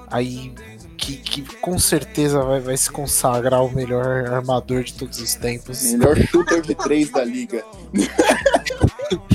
[0.10, 0.54] aí
[0.98, 5.84] que, que com certeza vai, vai se consagrar o melhor armador de todos os tempos.
[5.84, 7.64] Melhor shooter de três da liga.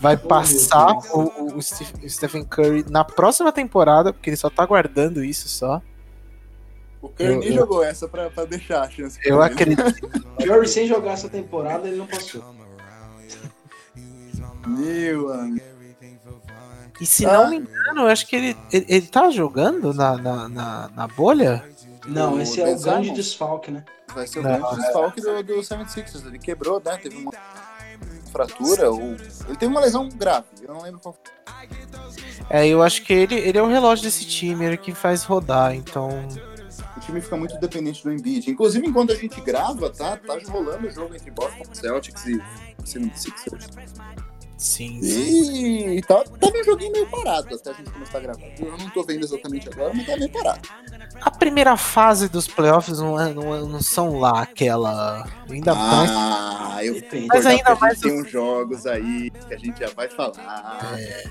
[0.00, 5.22] vai passar o, o, o, Stephen Curry na próxima temporada, porque ele só tá guardando
[5.22, 5.82] isso só.
[7.02, 9.18] O Curry nem jogou essa pra, pra deixar a chance.
[9.24, 9.82] Eu acredito.
[10.38, 12.44] O Curry sem jogar essa temporada, ele não passou.
[14.66, 15.70] Meu amigo.
[17.00, 17.32] E se ah.
[17.32, 21.08] não me engano, eu acho que ele, ele, ele tá jogando na, na, na, na
[21.08, 21.64] bolha?
[22.06, 23.84] Não, o esse é o grande desfalque, né?
[24.14, 26.26] Vai ser o não, grande desfalque do, do 76ers.
[26.26, 26.98] Ele quebrou, né?
[26.98, 27.32] Teve uma
[28.30, 28.90] fratura.
[28.90, 29.00] Ou...
[29.00, 31.16] Ele teve uma lesão grave, eu não lembro qual
[32.50, 35.74] É, eu acho que ele, ele é o relógio desse time, ele que faz rodar,
[35.74, 36.10] então.
[37.00, 38.50] O time fica muito dependente do Embiid.
[38.50, 42.38] Inclusive, enquanto a gente grava, tá, tá rolando o jogo entre Boston Celtics e
[42.84, 44.29] 76ers.
[44.60, 45.88] Sim, sim.
[45.88, 48.46] E tá, tá um joguinho meio parado até a gente começar a gravar.
[48.60, 50.68] Eu não tô vendo exatamente agora, mas tá meio parado.
[51.22, 55.26] A primeira fase dos playoffs não, é, não, é, não são lá aquela.
[55.48, 56.86] Ainda ah, mais.
[56.86, 58.00] Eu, mas ainda mais.
[58.00, 60.94] Tem uns jogos aí que a gente já vai falar.
[60.98, 61.24] É.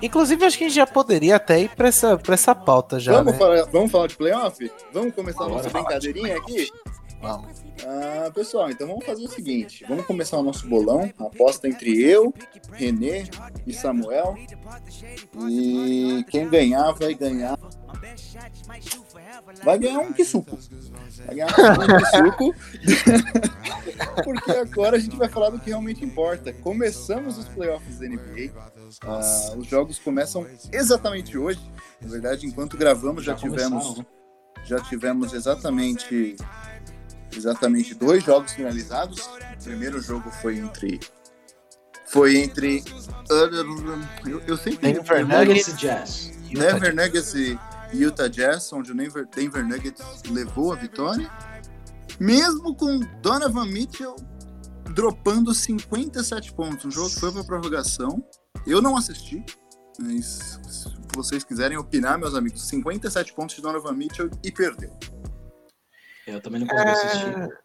[0.00, 3.12] Inclusive, acho que a gente já poderia até ir pra essa, pra essa pauta já.
[3.12, 3.38] Vamos, né?
[3.38, 4.72] falar, vamos falar de playoff?
[4.94, 6.70] Vamos começar a nossa brincadeirinha aqui?
[7.20, 7.63] Vamos.
[7.82, 11.12] Ah, pessoal, então vamos fazer o seguinte: vamos começar o nosso bolão.
[11.18, 12.32] Aposta entre eu,
[12.72, 13.24] Renê
[13.66, 14.36] e Samuel.
[15.48, 17.58] E quem ganhar vai ganhar.
[19.62, 20.58] Vai ganhar um suco.
[21.26, 22.54] Vai ganhar um suco.
[24.24, 26.52] Porque agora a gente vai falar do que realmente importa.
[26.52, 28.52] Começamos os playoffs da NBA.
[29.02, 31.60] Ah, os jogos começam exatamente hoje.
[32.00, 33.98] Na verdade, enquanto gravamos, já, já tivemos.
[33.98, 34.06] Né?
[34.64, 36.36] Já tivemos exatamente
[37.38, 39.20] exatamente dois jogos finalizados.
[39.60, 41.00] O primeiro jogo foi entre.
[42.06, 42.82] Foi entre.
[44.26, 44.92] Eu, eu sempre.
[44.92, 46.32] Denver Nuggets e Jazz.
[46.52, 47.58] Denver Nuggets e
[47.92, 51.30] Utah Jazz, onde o Denver, Denver Nuggets levou a vitória.
[52.20, 54.16] Mesmo com Donovan Mitchell
[54.94, 56.84] dropando 57 pontos.
[56.84, 58.24] O jogo foi para prorrogação.
[58.66, 59.44] Eu não assisti,
[59.98, 64.96] mas se vocês quiserem opinar, meus amigos, 57 pontos de Donovan Mitchell e perdeu.
[66.26, 67.38] Eu também não consegui assistir.
[67.38, 67.64] É...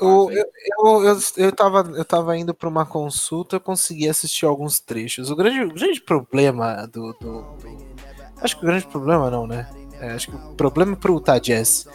[0.00, 0.46] Eu, eu,
[0.78, 5.30] eu, eu, eu, tava, eu tava indo para uma consulta, eu consegui assistir alguns trechos.
[5.30, 7.94] O grande, o grande problema do, do, do,
[8.40, 9.68] Acho que o grande problema não, né?
[10.00, 11.86] É, acho que o problema pro Utah Jazz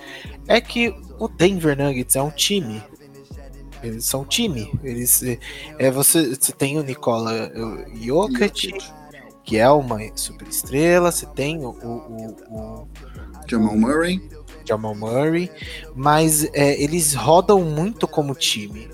[0.47, 2.83] é que o Denver Nuggets é um time.
[3.81, 4.71] Eles são um time.
[4.83, 5.23] Eles,
[5.77, 7.51] é, você, você tem o Nicola
[7.95, 8.77] Jokic,
[9.43, 11.11] que é uma super estrela.
[11.11, 12.87] Você tem o, o, o, o
[13.47, 14.21] Jamal Murray
[14.69, 15.51] Jamal Murray,
[15.95, 18.89] mas é, eles rodam muito como time.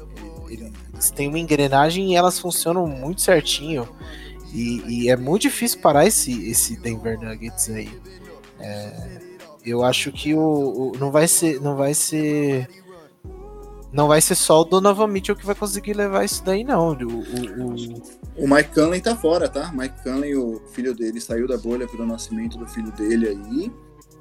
[0.49, 3.87] Eles têm uma engrenagem e elas funcionam muito certinho.
[4.53, 7.91] E, e é muito difícil parar esse, esse Denver Nuggets aí.
[8.59, 9.21] É,
[9.65, 12.69] eu acho que o, o, não vai ser, não vai ser,
[13.91, 16.93] não vai ser só o Donovan Mitchell que vai conseguir levar isso daí não.
[16.93, 19.73] O, o, Mike Conley tá fora, tá?
[19.73, 23.71] Mike Conley, o filho dele, saiu da bolha pelo nascimento do filho dele aí.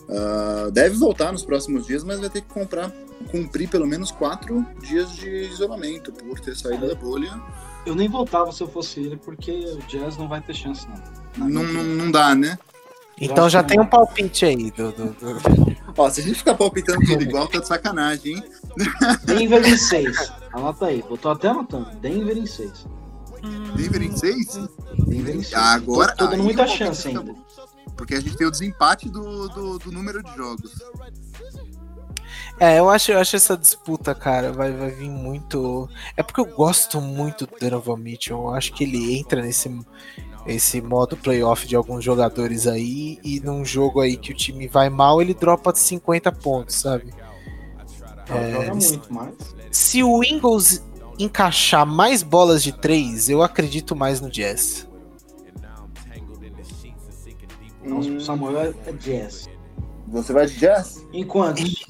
[0.09, 2.91] Uh, deve voltar nos próximos dias, mas vai ter que comprar,
[3.31, 7.41] cumprir pelo menos quatro dias de isolamento por ter saído da bolha.
[7.87, 10.87] Eu nem voltava se eu fosse ele, porque o Jazz não vai ter chance,
[11.37, 11.49] não.
[11.49, 12.59] Não, não, não dá, né?
[13.21, 15.75] Então já tem um palpite aí do, do, do...
[15.97, 18.45] Ó, se a gente ficar palpitando tudo igual, tá de sacanagem, hein?
[19.25, 20.33] Denver em 6.
[20.53, 21.91] Anota aí, eu tô até anotando.
[21.97, 22.87] Denver em 6.
[23.77, 24.61] Denver em 6?
[25.07, 25.55] Denver em 6.
[25.55, 27.35] Agora, tô, tô dando muita chance ainda.
[27.97, 30.73] Porque a gente tem o desempate do, do, do número de jogos.
[32.59, 35.89] É, eu acho, eu acho essa disputa, cara, vai, vai vir muito.
[36.17, 38.39] É porque eu gosto muito do Donovan Mitchell.
[38.39, 39.69] Eu acho que ele entra nesse
[40.47, 44.91] esse modo playoff de alguns jogadores aí e num jogo aí que o time vai
[44.91, 47.15] mal, ele dropa 50 pontos, sabe?
[48.29, 49.35] É, muito mais.
[49.71, 50.85] Se o Ingles
[51.19, 54.87] encaixar mais bolas de três, eu acredito mais no Jazz.
[57.85, 58.21] Nosso hum.
[58.21, 59.49] Samuel é, é jazz.
[60.09, 61.07] Você vai de jazz?
[61.13, 61.87] Em quantos?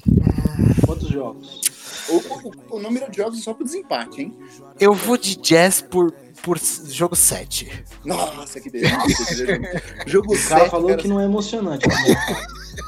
[0.85, 1.61] quantos jogos?
[2.07, 4.37] O, o, o, número de jogos é só pro desempate, hein?
[4.79, 6.11] Eu vou de jazz por,
[6.43, 7.85] por jogo 7.
[8.03, 9.59] Nossa, que delícia.
[10.05, 10.45] jogo 7.
[10.45, 11.01] O cara 7, falou cara...
[11.01, 11.87] que não é emocionante.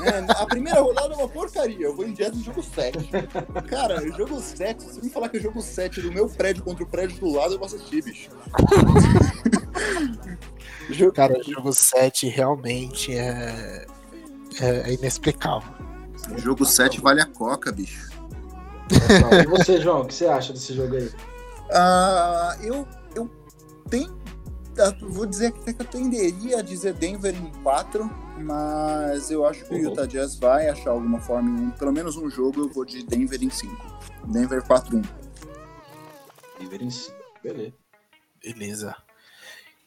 [0.02, 1.86] É, a primeira rodada é uma porcaria.
[1.86, 2.98] Eu vou em direto no jogo 7.
[3.70, 6.64] Cara, o jogo 7, se me falar que é o jogo 7 do meu prédio
[6.64, 8.30] contra o prédio do lado, eu vou assistir, bicho.
[11.14, 13.86] Cara, o jogo 7 realmente é,
[14.62, 15.74] é, é inexplicável.
[16.32, 18.10] O jogo 7 vale a coca, bicho.
[18.90, 21.08] E você, João, o que você acha desse jogo aí?
[21.08, 23.30] Uh, eu, eu
[23.90, 24.16] tenho.
[25.02, 29.80] Vou dizer que eu tenderia a dizer Denver em 4, mas eu acho que uhum.
[29.80, 32.86] o Utah Jazz vai achar alguma forma em um, pelo menos um jogo, eu vou
[32.86, 33.76] de Denver em 5.
[34.26, 35.06] Denver 4-1.
[36.60, 37.74] Denver em 5, beleza.
[38.44, 38.96] Beleza.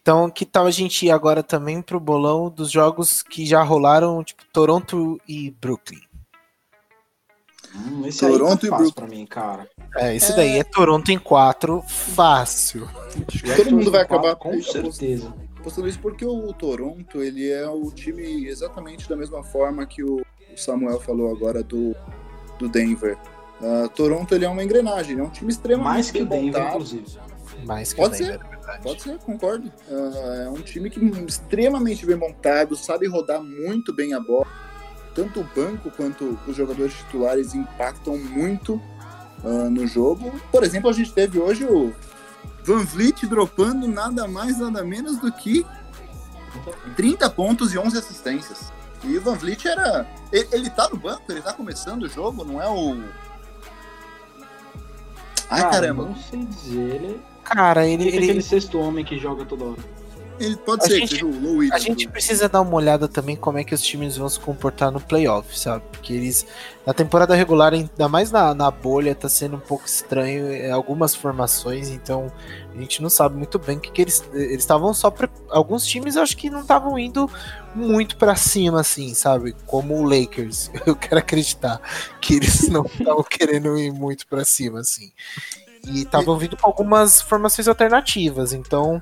[0.02, 4.24] Então, que tal a gente ir agora também pro bolão dos jogos que já rolaram,
[4.24, 6.00] tipo Toronto e Brooklyn?
[7.74, 8.92] Hum, esse Toronto aí tá e Brooklyn.
[8.92, 9.68] pra mim, cara.
[9.96, 10.36] É, esse é...
[10.36, 12.88] daí é Toronto em 4, fácil.
[13.56, 15.32] Todo mundo vai acabar com certeza.
[15.62, 20.22] Postando isso porque o Toronto, ele é o time exatamente da mesma forma que o
[20.56, 21.94] Samuel falou agora do,
[22.58, 23.16] do Denver.
[23.60, 27.18] Uh, Toronto, ele é uma engrenagem, é um time extremamente Mais que o Denver, inclusive.
[27.66, 28.40] Mais que Pode o Denver.
[28.40, 28.80] Ser.
[28.82, 29.70] Pode ser, concordo.
[29.88, 34.46] Uh, é um time que extremamente bem montado, sabe rodar muito bem a bola.
[35.14, 38.80] Tanto o banco quanto os jogadores titulares impactam muito
[39.44, 40.32] uh, no jogo.
[40.50, 41.92] Por exemplo, a gente teve hoje o
[42.64, 45.64] Van Vliet dropando nada mais, nada menos do que
[46.96, 48.72] 30 pontos e 11 assistências.
[49.02, 50.06] E o Van Vliet era.
[50.30, 53.02] Ele, ele tá no banco, ele tá começando o jogo, não é o.
[55.48, 56.04] Ai, ah, caramba.
[56.04, 58.06] Não sei dizer, ele Cara, ele.
[58.06, 58.18] ele...
[58.18, 59.99] aquele sexto homem que joga toda hora.
[60.40, 63.64] Ele pode a ser, gente, o A gente precisa dar uma olhada também como é
[63.64, 65.84] que os times vão se comportar no playoff, sabe?
[65.92, 66.46] Porque eles.
[66.86, 71.14] Na temporada regular, ainda mais na, na bolha, tá sendo um pouco estranho é, algumas
[71.14, 72.32] formações, então
[72.74, 74.24] a gente não sabe muito bem o que, que eles.
[74.32, 75.10] Eles estavam só.
[75.10, 77.30] Pra, alguns times acho que não estavam indo
[77.74, 79.54] muito para cima, assim, sabe?
[79.66, 80.70] Como o Lakers.
[80.86, 81.82] Eu quero acreditar
[82.18, 85.12] que eles não estavam querendo ir muito para cima, assim.
[85.86, 88.54] E estavam vindo com algumas formações alternativas.
[88.54, 89.00] Então,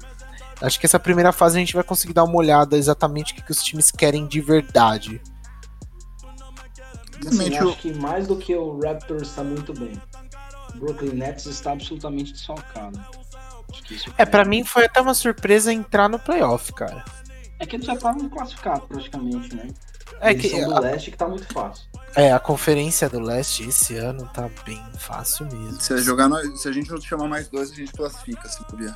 [0.60, 3.42] acho que essa primeira fase a gente vai conseguir dar uma olhada exatamente o que,
[3.42, 5.20] que os times querem de verdade.
[7.26, 10.00] Assim, eu acho que mais do que o Raptors está muito bem.
[10.74, 12.98] O Brooklyn Nets está absolutamente desfalcado.
[14.16, 17.04] É, para mim foi até uma surpresa entrar no playoff, cara.
[17.58, 19.68] É que eles já estavam classificados praticamente, né?
[20.20, 20.80] É eles que, do a...
[20.80, 21.88] leste que tá muito fácil.
[22.14, 25.80] É, a conferência do leste esse ano tá bem fácil mesmo.
[25.80, 26.56] Se, jogar no...
[26.56, 28.94] se a gente não chamar mais dois, a gente classifica, se puder.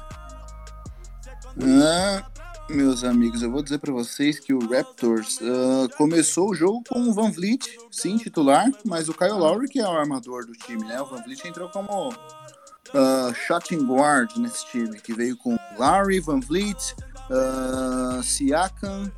[1.60, 2.24] Ah,
[2.70, 7.00] meus amigos, eu vou dizer para vocês que o Raptors uh, começou o jogo com
[7.00, 10.84] o Van Vliet, sim, titular, mas o Kyle Lowry que é o armador do time,
[10.84, 11.00] né?
[11.00, 16.40] O Van Vliet entrou como uh, shooting guard nesse time, que veio com Lowry, Van
[16.40, 16.94] Vliet,
[17.30, 19.12] uh, Siakam,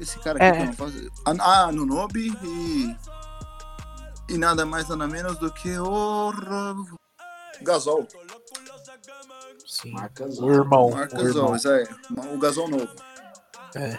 [0.00, 0.60] esse cara aqui é.
[0.60, 0.94] que não faz.
[1.26, 2.96] Ah, no Nobi e.
[4.30, 6.32] E nada mais, nada menos do que o.
[7.60, 8.08] Gasol.
[9.70, 9.94] Sim.
[10.40, 10.90] O irmão.
[10.90, 11.86] Marc Gasol, isso aí.
[12.34, 12.88] O Gasol novo.
[13.76, 13.96] É.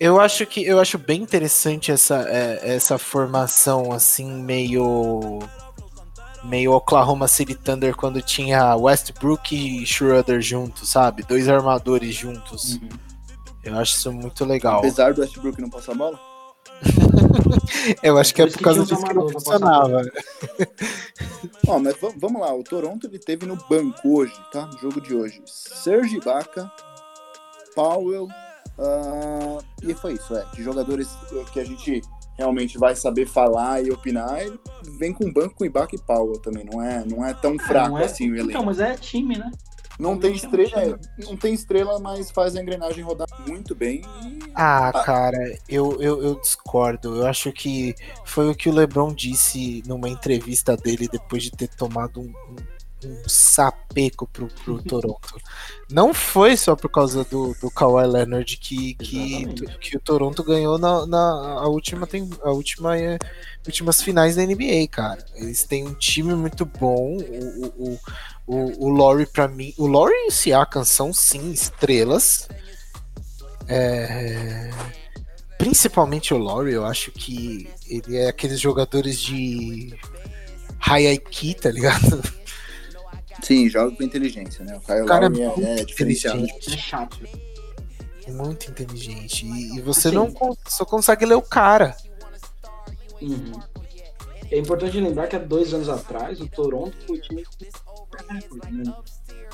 [0.00, 5.38] Eu acho que eu acho bem interessante essa, é, essa formação assim meio
[6.42, 11.22] meio Oklahoma City Thunder quando tinha Westbrook e Schroeder juntos, sabe?
[11.22, 12.74] Dois armadores juntos.
[12.74, 12.88] Uhum.
[13.62, 14.80] Eu acho isso muito legal.
[14.80, 16.31] Apesar do Westbrook não passar a bola?
[18.02, 20.02] eu acho que é por causa disso que não funcionava.
[21.66, 24.66] Ó, mas vamos lá, o Toronto ele teve no banco hoje, tá?
[24.66, 25.42] No jogo de hoje.
[25.46, 26.70] Serge Ibaka,
[27.74, 28.24] Powell,
[28.78, 30.44] uh, e foi isso, é.
[30.54, 31.08] De jogadores
[31.52, 32.02] que a gente
[32.36, 34.58] realmente vai saber falar e opinar, ele
[34.98, 38.04] vem com banco com Ibaka e Powell também, não é, não é tão fraco é,
[38.04, 38.50] assim o elenco.
[38.50, 39.50] Então, mas é time, né?
[39.98, 44.02] Não tem estrela, não tem estrela, mas faz a engrenagem rodar muito bem.
[44.54, 47.16] Ah, ah, cara, eu, eu, eu, discordo.
[47.16, 51.68] Eu acho que foi o que o LeBron disse numa entrevista dele depois de ter
[51.68, 52.56] tomado um, um,
[53.08, 55.40] um sapeco pro, pro Toronto.
[55.90, 59.46] Não foi só por causa do, do Kawhi Leonard que, que,
[59.78, 63.18] que o Toronto ganhou na, na a última, tem, a última é,
[63.66, 65.24] últimas finais da NBA, cara.
[65.34, 67.18] Eles têm um time muito bom.
[67.18, 68.00] O, o,
[68.46, 69.72] o, o Laurie, pra mim.
[69.78, 72.48] O Laurie e o Siakam são sim estrelas.
[73.68, 74.70] É,
[75.56, 79.94] principalmente o Laurie, eu acho que ele é aqueles jogadores de
[80.78, 82.22] high IQ, tá ligado?
[83.42, 84.76] Sim, joga com inteligência, né?
[84.76, 86.44] O Kyle cara Lowry é, é diferenciado.
[86.46, 87.18] É chato.
[88.28, 89.44] Muito inteligente.
[89.46, 90.32] E, e você assim, não
[90.66, 91.96] só consegue ler o cara.
[93.20, 93.52] Uhum.
[94.50, 97.42] É importante lembrar que há dois anos atrás o Toronto foi o time
[98.70, 98.94] né?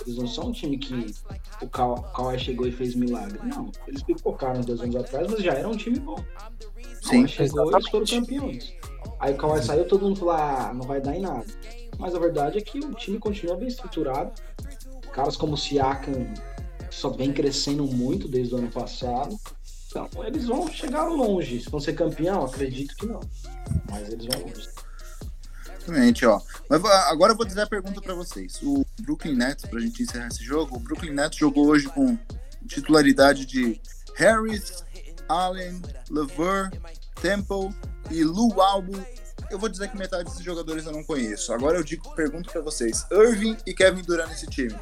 [0.07, 1.15] Eles não são um time que
[1.63, 3.39] o Kawhi chegou e fez milagre.
[3.45, 6.23] Não, eles pipocaram dois anos atrás, mas já era um time bom.
[7.03, 8.75] Sim, Kawhi chegou e eles foram campeões.
[9.21, 11.47] Aí o Kawhi saiu, todo mundo falou, ah, não vai dar em nada.
[11.99, 14.33] Mas a verdade é que o time continua bem estruturado.
[15.13, 16.33] Caras como o Siakam
[16.91, 19.37] só vem crescendo muito desde o ano passado.
[19.89, 21.61] Então, eles vão chegar longe.
[21.61, 23.21] Se vão ser campeão, acredito que não.
[23.91, 24.69] Mas eles vão longe.
[25.89, 26.41] Exatamente, ó.
[26.69, 28.61] Mas agora eu vou dizer a pergunta para vocês.
[28.63, 32.19] O Brooklyn Nets, pra gente encerrar esse jogo, o Brooklyn Nets jogou hoje com
[32.67, 33.81] titularidade de
[34.15, 34.85] Harris,
[35.29, 36.71] Allen, Lever,
[37.21, 37.75] Temple
[38.11, 38.93] e Lu Albo.
[39.51, 41.53] Eu vou dizer que metade desses jogadores eu não conheço.
[41.53, 44.77] Agora eu digo, pergunto para vocês: Irving e Kevin Durant nesse time.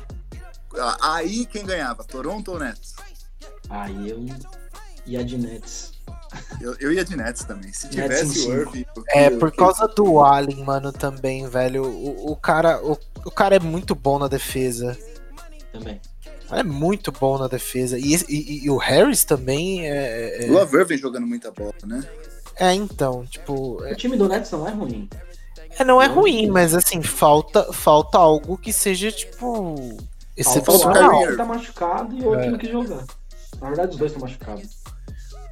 [1.01, 2.03] Aí quem ganhava?
[2.05, 2.95] Toronto ou Nets?
[3.71, 4.27] Aí eu
[5.07, 5.96] ia de Nets.
[6.61, 7.73] Eu, eu ia de Nets também.
[7.73, 8.87] Se tivesse o Irving.
[9.09, 11.85] É, por causa do Allen, mano, também, velho.
[11.85, 14.97] O, o, cara, o, o cara é muito bom na defesa.
[15.73, 16.01] Também.
[16.51, 17.99] É muito bom na defesa.
[17.99, 20.45] E, e, e o Harris também é.
[20.45, 20.51] é...
[20.51, 22.05] O Lover vem jogando muita bola, né?
[22.59, 23.83] É, então, tipo.
[23.83, 25.09] O time do Nets não é ruim.
[25.79, 29.99] É, não é ruim, mas assim, falta, falta algo que seja, tipo.
[30.37, 31.23] Excepcional.
[31.23, 32.51] Um tá machucado e o outro é.
[32.51, 33.05] não quis jogar.
[33.61, 34.86] Na verdade, os dois estão machucados.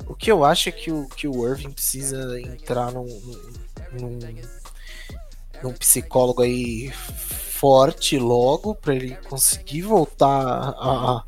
[0.07, 3.07] O que eu acho é que o, que o Irving precisa entrar num,
[3.93, 4.19] num,
[5.63, 11.25] num psicólogo aí forte logo para ele conseguir voltar a,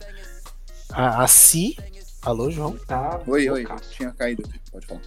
[0.93, 1.77] a, a, si.
[2.23, 2.77] Alô, João?
[2.87, 3.21] Tá.
[3.27, 3.67] Oi, oi.
[3.91, 4.43] Tinha caído.
[4.71, 5.01] Pode falar.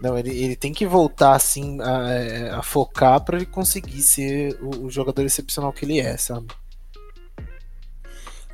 [0.00, 4.86] Não, ele, ele tem que voltar assim a, a focar para ele conseguir ser o,
[4.86, 6.46] o, jogador excepcional que ele é, sabe?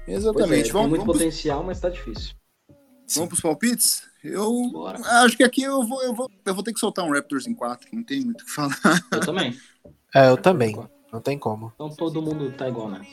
[0.08, 0.70] Exatamente.
[0.70, 1.18] É, vamos, tem muito vamos...
[1.18, 2.34] potencial, mas tá difícil.
[3.14, 4.02] Vamos pros palpites?
[4.22, 4.98] Eu Bora.
[5.22, 7.54] acho que aqui eu vou, eu, vou, eu vou ter que soltar um Raptors em
[7.54, 8.74] 4, não tem muito o que falar.
[9.12, 9.56] Eu também.
[10.14, 10.76] É, eu também.
[11.12, 11.72] Não tem como.
[11.74, 13.06] Então todo mundo tá igual, né?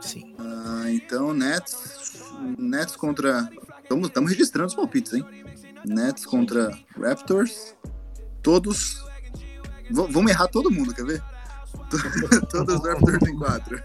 [0.00, 0.34] Sim.
[0.38, 2.20] Uh, então, Nets.
[2.58, 3.48] Nets contra.
[3.82, 5.24] Estamos registrando os palpites, hein?
[5.84, 7.74] Nets contra Raptors.
[8.42, 9.04] Todos.
[9.88, 11.22] V vamos errar todo mundo, quer ver?
[12.50, 13.82] Todos os Raptors em 4.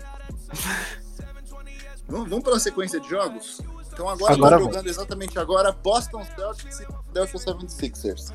[2.07, 3.61] vamos, vamos pela sequência de jogos?
[4.01, 8.33] Então agora, agora tá jogando exatamente agora Boston Celtics e Philadelphia 76ers.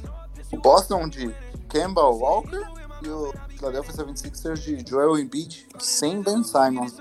[0.52, 1.34] O Boston de
[1.68, 2.62] Kemba Walker
[3.02, 6.98] e o Philadelphia 76ers de Joel Embiid sem Ben Simons.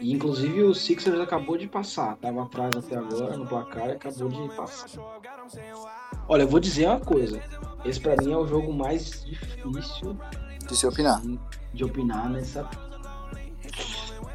[0.00, 4.54] Inclusive o Sixers acabou de passar, tava atrás até agora no placar e acabou de
[4.54, 4.86] passar.
[6.28, 7.42] Olha, eu vou dizer uma coisa.
[7.84, 10.16] Esse para mim é o jogo mais difícil
[10.68, 11.20] de se opinar.
[11.72, 12.68] De opinar nessa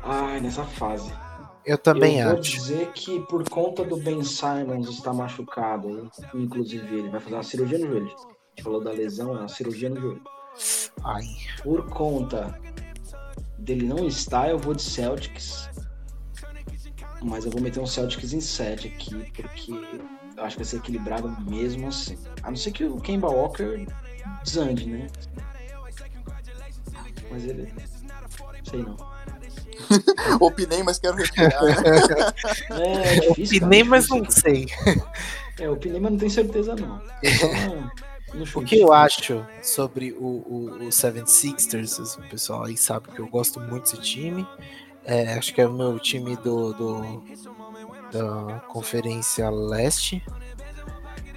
[0.03, 1.13] Ai, nessa fase.
[1.69, 2.33] Eu também eu acho.
[2.33, 7.43] Vou dizer que por conta do Ben Simons estar machucado, inclusive ele vai fazer uma
[7.43, 8.07] cirurgia no joelho.
[8.07, 10.21] A gente falou da lesão, é uma cirurgia no joelho.
[11.03, 11.21] Ai.
[11.61, 12.59] Por conta
[13.59, 15.69] dele não estar, eu vou de Celtics.
[17.21, 20.77] Mas eu vou meter um Celtics em 7 aqui, porque eu acho que vai ser
[20.77, 22.17] equilibrado mesmo assim.
[22.41, 23.85] A não ser que o Kemba Walker
[24.43, 25.05] desande, né?
[27.29, 27.71] Mas ele.
[28.63, 28.97] Sei não.
[30.39, 31.51] opinei, mas quero retirar.
[32.71, 34.67] é, é difícil, opinei, mas não sei.
[35.59, 37.01] É, opinei, mas não tenho certeza não.
[38.55, 43.19] o que eu acho sobre o, o, o Seven Sixers, o pessoal aí sabe que
[43.19, 44.47] eu gosto muito desse time.
[45.03, 47.23] É, acho que é o meu time do, do
[48.11, 50.23] da Conferência Leste.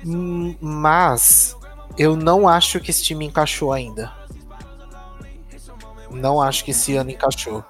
[0.04, 1.56] Hum, mas
[1.96, 4.12] eu não acho que esse time encaixou ainda.
[6.10, 7.64] Não acho que esse ano encaixou.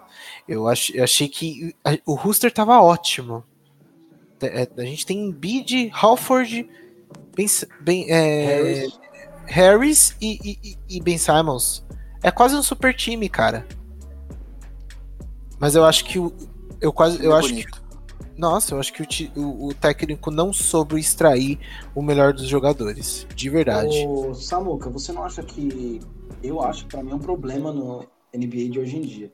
[0.48, 3.44] Eu, ach, eu achei que a, o Rooster tava ótimo.
[4.42, 6.68] A, é, a gente tem Bid, Halford,
[7.34, 7.46] Ben,
[7.80, 9.00] ben, é, Harris,
[9.46, 11.84] Harris e, e, e, Ben Simons.
[12.22, 13.66] É quase um super time, cara.
[15.58, 16.32] Mas eu acho que o.
[16.80, 17.24] Eu quase.
[17.24, 17.64] Eu acho que,
[18.36, 19.02] nossa, eu acho que
[19.36, 21.58] o, o, o, técnico não soube extrair
[21.94, 23.26] o melhor dos jogadores.
[23.34, 24.06] De verdade.
[24.06, 26.00] Ô, Samuca, você não acha que.
[26.42, 29.32] Eu acho que pra mim é um problema no NBA de hoje em dia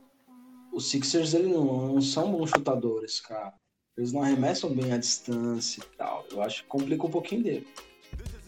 [0.72, 3.52] os Sixers eles não, não, são bons chutadores, cara.
[3.96, 6.24] Eles não arremessam bem a distância e tal.
[6.30, 7.66] Eu acho que complica um pouquinho dele.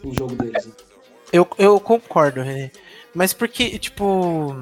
[0.03, 0.65] O jogo deles.
[0.65, 0.73] Né?
[1.31, 2.71] Eu, eu concordo, René.
[3.13, 4.55] Mas porque, tipo.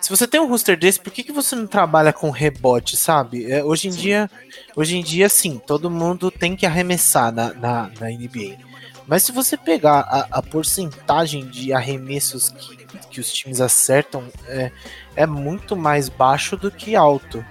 [0.00, 3.50] Se você tem um roster desse, por que, que você não trabalha com rebote, sabe?
[3.52, 4.00] É, hoje em sim.
[4.00, 4.30] dia,
[4.74, 8.56] hoje em dia, sim, todo mundo tem que arremessar na, na, na NBA.
[9.06, 14.70] Mas se você pegar a, a porcentagem de arremessos que, que os times acertam, é,
[15.16, 17.44] é muito mais baixo do que alto.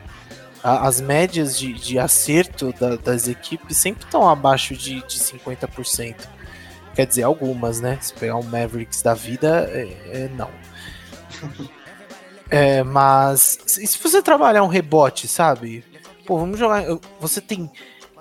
[0.62, 6.28] As médias de, de acerto da, das equipes sempre estão abaixo de, de 50%.
[6.93, 7.97] Quer dizer, algumas, né?
[8.02, 10.50] Se pegar um Mavericks da vida, é, é não.
[12.50, 15.84] É, mas e se você trabalhar um rebote, sabe?
[16.26, 16.84] Pô, vamos jogar.
[17.20, 17.72] Você tem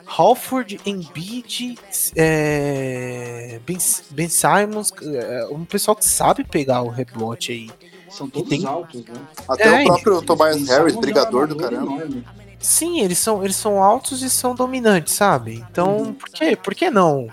[0.08, 1.78] Halford, Embiid,
[2.16, 3.76] é, ben,
[4.10, 7.70] ben Simons, é, um pessoal que sabe pegar o rebote aí.
[8.08, 8.66] São todos tem...
[8.66, 9.20] altos, né?
[9.46, 11.92] Até é, o próprio Tobias Harris, brigador do caramba.
[11.92, 12.24] Enorme.
[12.58, 15.64] Sim, eles são, eles são altos e são dominantes, sabe?
[15.70, 16.14] Então, uhum.
[16.14, 16.56] por, quê?
[16.56, 17.28] por que não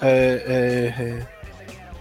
[0.00, 1.26] é, é, é,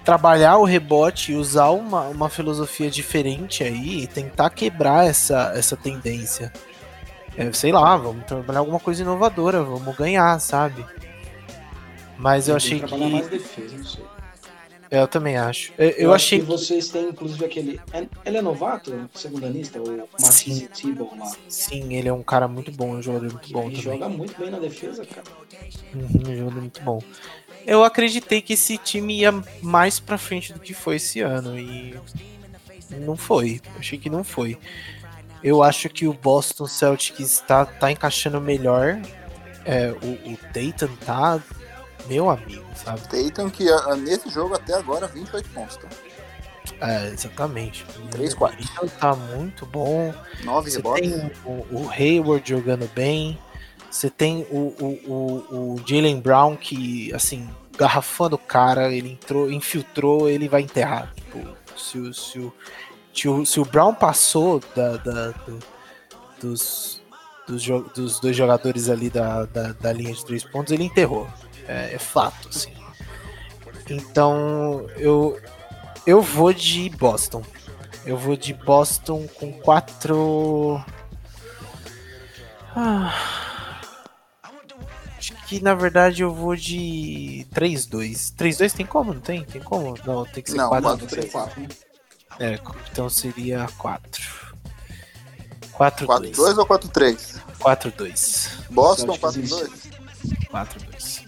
[0.05, 5.75] trabalhar o rebote e usar uma, uma filosofia diferente aí e tentar quebrar essa, essa
[5.75, 6.53] tendência?
[7.37, 10.83] É, sei lá, vamos trabalhar alguma coisa inovadora, vamos ganhar, sabe?
[12.17, 12.97] Mas eu, eu achei que.
[12.97, 14.03] Mais defesa, não sei.
[14.89, 15.73] É, eu também acho.
[15.77, 17.79] Eu, eu, eu achei que vocês têm, inclusive, aquele.
[17.93, 21.31] É, ele é novato, segundanista, o Martin Tibon lá.
[21.49, 23.99] Sim, ele é um cara muito bom, um jogador muito bom ele também.
[23.99, 25.23] joga muito bem na defesa, cara.
[25.93, 27.01] Uhum, um jogador muito bom.
[27.65, 31.95] Eu acreditei que esse time ia mais pra frente do que foi esse ano e
[33.01, 33.59] não foi.
[33.77, 34.57] Achei que não foi.
[35.43, 38.99] Eu acho que o Boston Celtics está tá encaixando melhor.
[39.65, 41.41] É, o, o Dayton tá
[42.07, 43.01] meu amigo, sabe?
[43.01, 45.87] Tatum que ah, nesse jogo até agora 28 pontos, tá?
[46.81, 47.85] É, exatamente.
[48.11, 48.57] 3, 4.
[48.61, 50.13] Então tá muito bom.
[50.43, 51.11] 9 rebotes.
[51.11, 53.37] Tem o, o, Hayward jogando bem.
[53.89, 59.51] Você tem o, o, o, o Jalen Brown que, assim, garrafando o cara, ele entrou,
[59.51, 61.13] infiltrou, ele vai enterrar.
[61.15, 62.53] Tipo, se se o,
[63.45, 65.59] se o, Brown passou da, da do,
[66.39, 67.01] dos,
[67.47, 71.27] dos, dos, dois jogadores ali da, da, da linha de três pontos, ele enterrou.
[71.67, 72.71] É, é fato, assim.
[73.89, 75.39] Então, eu,
[76.05, 77.43] eu vou de Boston.
[78.05, 80.81] Eu vou de Boston com quatro.
[82.75, 83.13] Ah,
[85.17, 88.35] acho que na verdade eu vou de 3-2.
[88.35, 89.13] 3-2 tem como?
[89.13, 89.43] Não tem?
[89.43, 89.97] Tem como?
[90.05, 91.86] Não, tem que ser 4-3.
[92.39, 92.59] É,
[92.91, 94.47] então seria 4.
[95.73, 96.31] 4-2.
[96.33, 97.41] 4-2 ou 4-3?
[97.59, 98.71] 4-2.
[98.71, 99.69] Boston 4-2?
[100.51, 101.27] 4-2.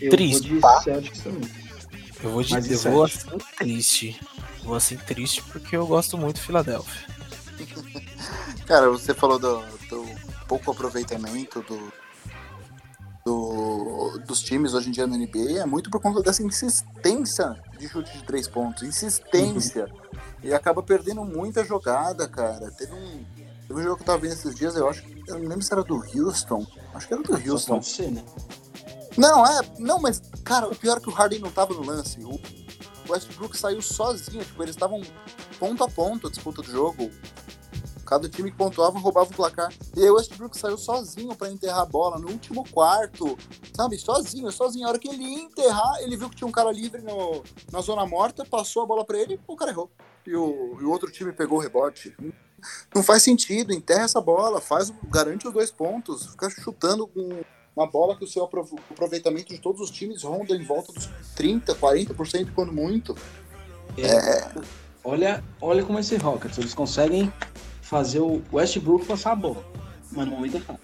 [0.00, 0.58] Eu triste.
[0.58, 1.50] Vou de Celtics também.
[2.22, 4.20] Eu vou de eu vou assim triste.
[4.62, 7.06] Vou assim triste porque eu gosto muito de Filadélfia.
[8.66, 10.04] Cara, você falou do, do
[10.46, 11.92] pouco aproveitamento do,
[13.84, 17.88] do, dos times hoje em dia na NBA é muito por conta dessa insistência de
[17.88, 18.82] chute de três pontos.
[18.82, 19.84] Insistência.
[19.84, 20.18] Uhum.
[20.44, 22.70] E acaba perdendo muita jogada, cara.
[22.72, 23.24] Teve um,
[23.66, 25.72] teve um jogo que eu tava vendo esses dias, eu acho eu não lembro se
[25.72, 26.66] era do Houston.
[26.94, 27.74] Acho que era do Houston.
[27.74, 28.24] Pode ser, né?
[29.16, 29.60] Não, é.
[29.78, 32.22] Não, mas, cara, o pior é que o Harden não tava no lance.
[32.24, 32.40] O
[33.08, 34.44] Westbrook saiu sozinho.
[34.44, 35.00] Tipo, eles estavam
[35.58, 37.10] ponto a ponto a disputa do jogo.
[38.12, 39.72] Cada time que pontuava roubava o placar.
[39.96, 43.38] E aí o Westbrook saiu sozinho para enterrar a bola no último quarto.
[43.74, 43.96] Sabe?
[43.96, 44.86] Sozinho, sozinho.
[44.86, 47.42] A hora que ele ia enterrar, ele viu que tinha um cara livre no,
[47.72, 49.90] na zona morta, passou a bola para ele e o cara errou.
[50.26, 52.14] E o, e o outro time pegou o rebote.
[52.94, 57.42] Não faz sentido, enterra essa bola, faz, garante os dois pontos, fica chutando com
[57.74, 61.74] uma bola que o seu aproveitamento de todos os times ronda em volta dos 30%,
[61.76, 63.16] 40% quando muito.
[63.96, 64.52] É, é...
[65.02, 67.32] Olha, olha como esse Rockets, eles conseguem
[67.92, 69.62] fazer o Westbrook passar a bola,
[70.12, 70.80] mas no momento errado.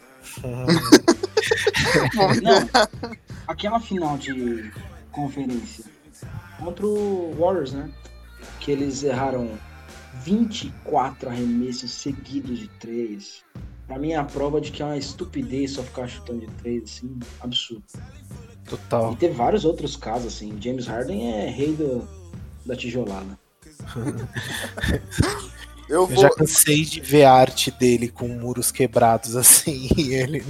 [2.43, 2.69] Não,
[3.49, 4.71] aquela final de
[5.11, 5.87] conferência
[6.59, 7.91] contra o Warriors, né?
[8.61, 9.59] Que eles erraram
[10.23, 13.43] 24 arremessos seguidos de três.
[13.87, 16.83] Pra mim é a prova de que é uma estupidez só ficar chutando de três,
[16.85, 17.85] assim, absurdo.
[18.69, 19.15] Total.
[19.15, 20.61] E tem vários outros casos, assim.
[20.61, 22.07] James Harden é rei do,
[22.67, 23.39] da tijolada.
[25.89, 26.17] Eu, vou...
[26.17, 29.89] Eu, já cansei de ver a arte dele com muros quebrados assim.
[30.13, 30.45] ele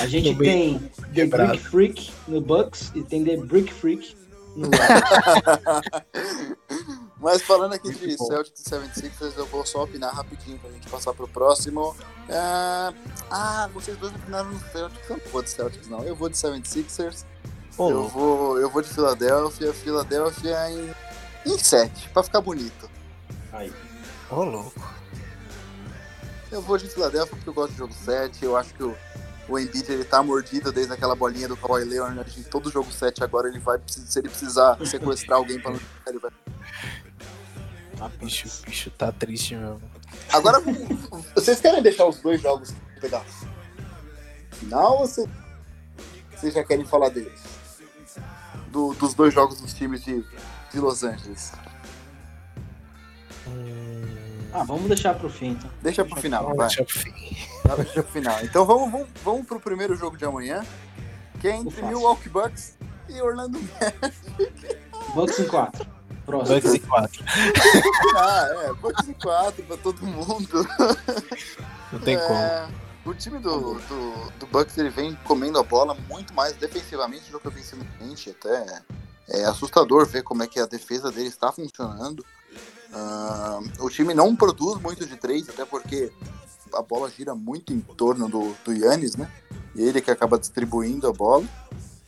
[0.00, 0.78] a gente tem
[1.14, 4.16] The Brick Freak no Bucks e tem The Brick Freak
[4.56, 4.70] no
[7.24, 8.26] Mas falando aqui Muito de bom.
[8.26, 11.96] Celtics e 76ers, eu vou só opinar rapidinho pra gente passar pro próximo.
[12.28, 12.92] É...
[13.30, 15.08] Ah, vocês dois opinaram no Celtics.
[15.08, 16.04] Eu não vou de Celtics, não.
[16.04, 17.24] Eu vou de 76ers.
[17.78, 17.90] Oh.
[17.90, 19.72] Eu, vou, eu vou de Filadélfia.
[19.72, 20.94] Filadélfia em,
[21.46, 22.90] em 7, pra ficar bonito.
[23.52, 23.72] Aí.
[24.34, 24.94] Ô, oh, louco.
[26.50, 28.44] Eu vou de Filadélfia porque eu gosto de jogo 7.
[28.44, 28.96] Eu acho que o,
[29.48, 32.40] o Embiid ele tá mordido desde aquela bolinha do Kawhi Leonard.
[32.40, 36.18] Em todo jogo 7 agora ele vai, se ele precisar sequestrar alguém pra não ele
[36.18, 36.32] vai
[38.00, 39.80] ah, bicho, bicho tá triste mesmo.
[40.32, 40.60] Agora,
[41.32, 43.24] vocês querem deixar os dois jogos pegar
[44.50, 45.28] final ou vocês,
[46.34, 47.40] vocês já querem falar deles?
[48.72, 50.24] Do, dos dois jogos dos times de,
[50.72, 51.52] de Los Angeles.
[53.46, 54.23] Hum...
[54.54, 55.68] Ah, vamos deixar pro fim, então.
[55.82, 56.68] Deixa pro final, vamos vai.
[56.68, 57.12] Deixa pro fim.
[57.76, 58.40] Deixa pro final.
[58.44, 60.64] Então vamos, vamos, vamos pro primeiro jogo de amanhã,
[61.40, 62.76] que é entre Milwaukee Bucks
[63.08, 64.78] e Orlando Magic.
[65.12, 65.86] Bucks em 4.
[66.24, 66.54] Próximo.
[66.54, 67.24] Bucks e 4.
[68.16, 70.68] ah, é, Bucks e 4 pra todo mundo.
[71.92, 72.84] Não tem é, como.
[73.06, 77.40] O time do, do, do, Bucks ele vem comendo a bola muito mais defensivamente do
[77.40, 78.30] que ofensivamente.
[78.30, 78.82] Até
[79.30, 82.24] é assustador ver como é que a defesa dele está funcionando.
[82.94, 86.12] Uh, o time não produz muito de três, até porque
[86.72, 89.30] a bola gira muito em torno do, do Yannis, né?
[89.74, 91.44] E ele que acaba distribuindo a bola.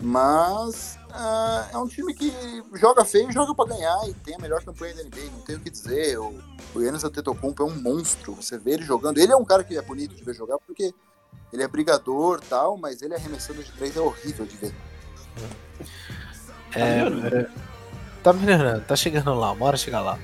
[0.00, 2.32] Mas uh, é um time que
[2.74, 5.62] joga feio, joga para ganhar e tem a melhor campanha da NBA, não tenho o
[5.62, 6.18] que dizer.
[6.18, 6.34] O,
[6.74, 9.18] o Yannis Antetokounmpo é um monstro, você vê ele jogando.
[9.18, 10.94] Ele é um cara que é bonito de ver jogar porque
[11.52, 14.74] ele é brigador tal, mas ele arremessando de três é horrível de ver.
[16.74, 17.50] É, é,
[18.22, 20.18] tá melhorando, tá chegando lá, hora chegar lá.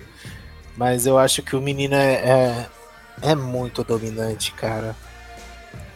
[0.77, 2.67] Mas eu acho que o menino é, é,
[3.23, 4.97] é muito dominante, cara.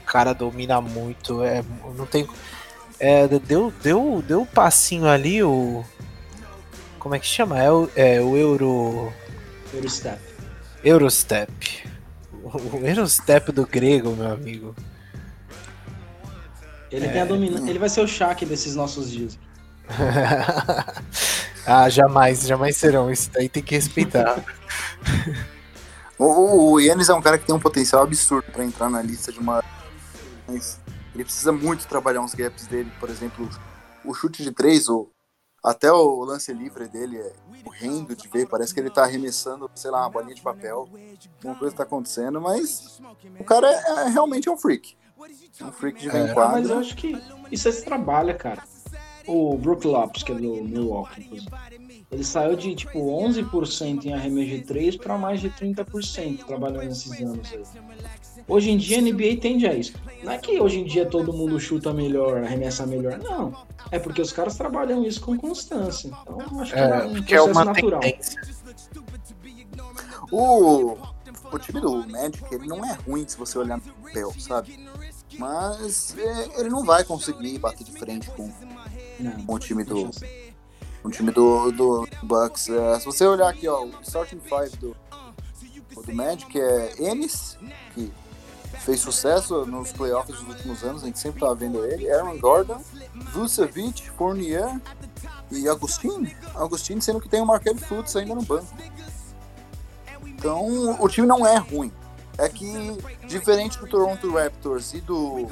[0.02, 1.64] O cara domina muito, é,
[1.96, 2.28] não tem
[2.98, 5.84] é, deu, deu, deu um passinho ali, o.
[6.98, 7.62] Como é que chama?
[7.62, 9.12] É o, é, o Euro.
[9.72, 10.20] Eurostep.
[10.82, 11.86] Eurostep.
[12.42, 14.74] O Eurostep do grego, meu amigo.
[16.90, 17.08] Ele, é...
[17.08, 17.68] tem a domina...
[17.68, 19.38] Ele vai ser o Shaq desses nossos dias.
[21.66, 23.10] ah, jamais, jamais serão.
[23.10, 24.44] Isso daí tem que respeitar.
[26.18, 29.32] o, o Yannis é um cara que tem um potencial absurdo para entrar na lista
[29.32, 29.62] de uma.
[30.46, 30.78] Mas
[31.14, 33.48] ele precisa muito trabalhar uns gaps dele, por exemplo,
[34.04, 35.10] o chute de três, ou
[35.64, 37.32] até o lance livre dele é
[37.64, 40.88] horrendo de ver, parece que ele tá arremessando, sei lá, uma bolinha de papel,
[41.42, 43.00] uma coisa tá acontecendo, mas
[43.40, 44.96] o cara é, é realmente um freak.
[45.58, 46.32] É um freak de é.
[46.32, 46.60] quadra.
[46.60, 48.62] Mas eu acho que isso aí se trabalha, cara.
[49.26, 51.44] O Brook Lopes, que é do Milwaukee,
[52.10, 57.20] ele saiu de tipo 11% em arremesso de 3 para mais de 30% trabalhando nesses
[57.20, 57.62] anos aí.
[58.48, 59.94] Hoje em dia a NBA tende a isso.
[60.22, 63.66] Não é que hoje em dia todo mundo chuta melhor, arremessa melhor, não.
[63.90, 66.10] É porque os caras trabalham isso com constância.
[66.22, 68.00] Então acho que é, é um processo é uma natural.
[68.00, 68.40] Tendência.
[70.30, 70.96] O,
[71.52, 74.86] o time do Magic ele não é ruim se você olhar no papel, sabe?
[75.38, 78.50] Mas é, ele não vai conseguir bater de frente com,
[79.46, 80.10] com o time do
[81.06, 82.68] o time do, do Bucks.
[82.68, 84.96] É, se você olhar aqui, ó, o starting five do,
[86.02, 87.56] do Magic é Ennis,
[87.94, 88.12] que
[88.80, 92.82] fez sucesso nos playoffs dos últimos anos, a gente sempre tava vendo ele, Aaron Gordon,
[93.32, 94.80] Vucevic, Fournier
[95.50, 96.34] e Agustin.
[96.54, 98.66] Agustin sendo que tem o Markel Fultz ainda no banco.
[100.24, 101.92] Então, o time não é ruim.
[102.38, 102.66] É que,
[103.26, 105.46] diferente do Toronto Raptors e do,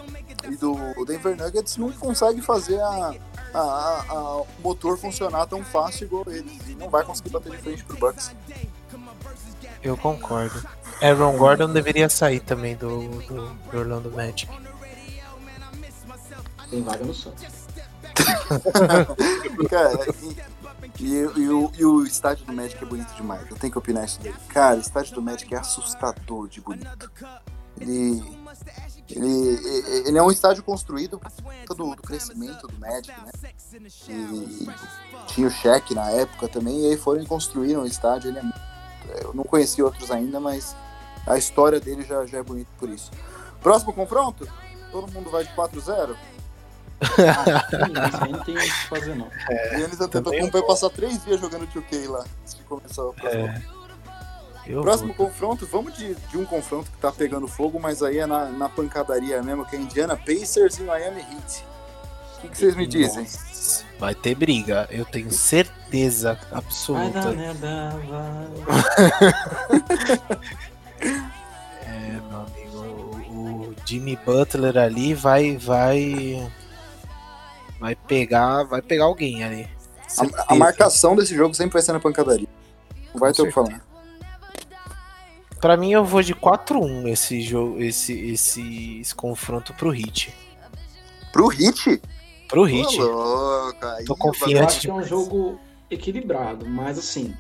[0.51, 3.15] e do Denver Nuggets, não consegue fazer a,
[3.55, 6.69] a, a, o motor funcionar tão fácil igual eles.
[6.69, 8.35] E não vai conseguir bater de frente pro Bucks.
[9.83, 10.67] Eu concordo.
[11.03, 14.51] Aaron Gordon deveria sair também do, do, do Orlando Magic.
[16.71, 17.45] Tem vaga no Santos.
[19.69, 20.07] Cara,
[20.99, 23.49] e, e, e, o, e o estádio do Magic é bonito demais.
[23.51, 24.33] Eu tenho que opinar isso daí.
[24.49, 27.11] Cara, o estádio do Magic é assustador de bonito.
[27.81, 28.23] Ele
[29.11, 31.21] ele, ele é um estádio construído
[31.69, 33.51] do, do crescimento do Magic, né?
[34.09, 34.67] E
[35.27, 38.31] tinha o cheque na época também, e aí foram e construíram o estádio.
[38.31, 40.75] Ele é, eu não conheci outros ainda, mas
[41.27, 43.11] a história dele já, já é bonita por isso.
[43.61, 44.49] Próximo confronto?
[44.91, 46.17] Todo mundo vai de 4-0?
[47.01, 49.29] Ah, não tem o que fazer, não.
[49.51, 53.13] É, e eles até vai passar três dias jogando 2K lá, antes de começar o
[53.13, 53.47] próximo.
[53.47, 53.63] É.
[54.67, 55.27] Eu Próximo vou.
[55.27, 58.69] confronto, vamos de, de, um confronto que tá pegando fogo, mas aí é na, na
[58.69, 61.65] pancadaria mesmo, que é Indiana Pacers e Miami Heat.
[62.37, 63.25] O que, que vocês me dizem?
[63.25, 67.21] Nossa, vai ter briga, eu tenho certeza absoluta.
[67.21, 67.95] Vai dar,
[71.87, 72.79] é, meu amigo,
[73.31, 76.51] o, o Jimmy Butler ali vai, vai,
[77.79, 79.69] vai pegar, vai pegar alguém ali.
[80.19, 82.49] A, a, marcação desse jogo sempre vai ser na pancadaria.
[83.13, 83.94] Não vai Com ter o que falar.
[85.65, 90.31] Pra mim, eu vou de 4-1 esse jogo, esse, esse, esse confronto pro Hit.
[91.33, 92.03] Pro Hit?
[92.51, 92.99] Pro Hit.
[94.05, 94.57] Tô confiante.
[94.59, 95.59] Eu acho que é um jogo
[95.91, 97.35] equilibrado, mas assim,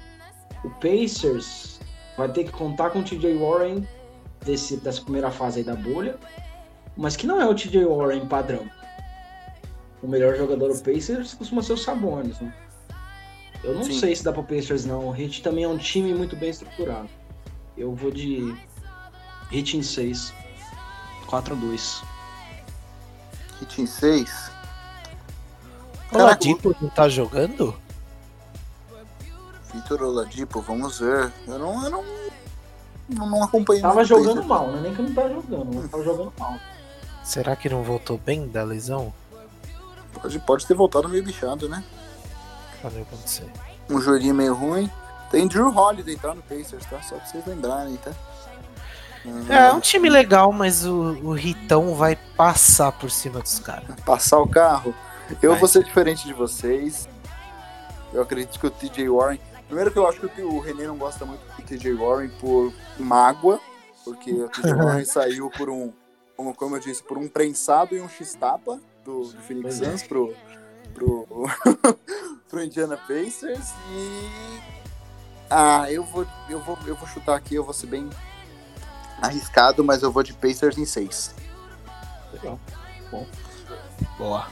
[0.65, 1.79] o Pacers
[2.17, 3.87] vai ter que contar com o TJ Warren
[4.43, 6.17] desse, dessa primeira fase aí da bolha,
[6.97, 8.67] mas que não é o TJ Warren padrão.
[10.03, 12.55] O melhor jogador do Pacers costuma ser o Sabonis, né?
[13.63, 13.99] Eu não Sim.
[13.99, 15.11] sei se dá pro Pacers não.
[15.11, 17.11] O Heat também é um time muito bem estruturado.
[17.77, 18.57] Eu vou de
[19.51, 20.33] Hit em 6.
[21.27, 22.03] 4 a 2.
[23.61, 24.51] Hit em 6?
[26.13, 27.75] Oladipo não tá jogando?
[29.73, 31.33] Vitor Oladipo, vamos ver.
[31.47, 32.05] Eu não, eu não,
[33.09, 33.83] não, não acompanhei.
[33.83, 34.81] Tava jogando mal, né?
[34.83, 36.59] Nem que não tá jogando, mas tava jogando mal.
[37.25, 39.13] Será que não voltou bem da lesão?
[40.13, 41.83] Pode, pode ter voltado meio bichado, né?
[42.81, 43.51] Cadê acontecer?
[43.89, 44.91] um joguinho meio ruim.
[45.35, 46.33] Tem Drew Holiday, tá?
[46.33, 47.03] No Pacers, tá?
[47.03, 48.13] Só pra vocês lembrarem, tá?
[49.49, 53.97] É, é um time legal, mas o, o Ritão vai passar por cima dos caras.
[54.07, 54.95] Passar o carro?
[55.43, 55.59] Eu vai.
[55.59, 57.09] vou ser diferente de vocês.
[58.13, 59.41] Eu acredito que o TJ Warren.
[59.67, 63.59] Primeiro que eu acho que o René não gosta muito do TJ Warren por mágoa,
[64.05, 65.93] porque o TJ Warren saiu por um,
[66.55, 69.91] como eu disse, por um prensado e um x-tapa do, do Phoenix é.
[69.91, 70.33] Suns pro,
[70.95, 71.27] pro,
[72.49, 74.84] pro Indiana Pacers e
[75.51, 78.09] ah, eu vou, eu vou, eu vou chutar aqui, eu vou ser bem
[79.23, 81.35] arriscado, mas eu vou de Pacers em 6.
[82.33, 82.59] Legal.
[83.11, 83.27] Bom.
[84.19, 84.47] Boa.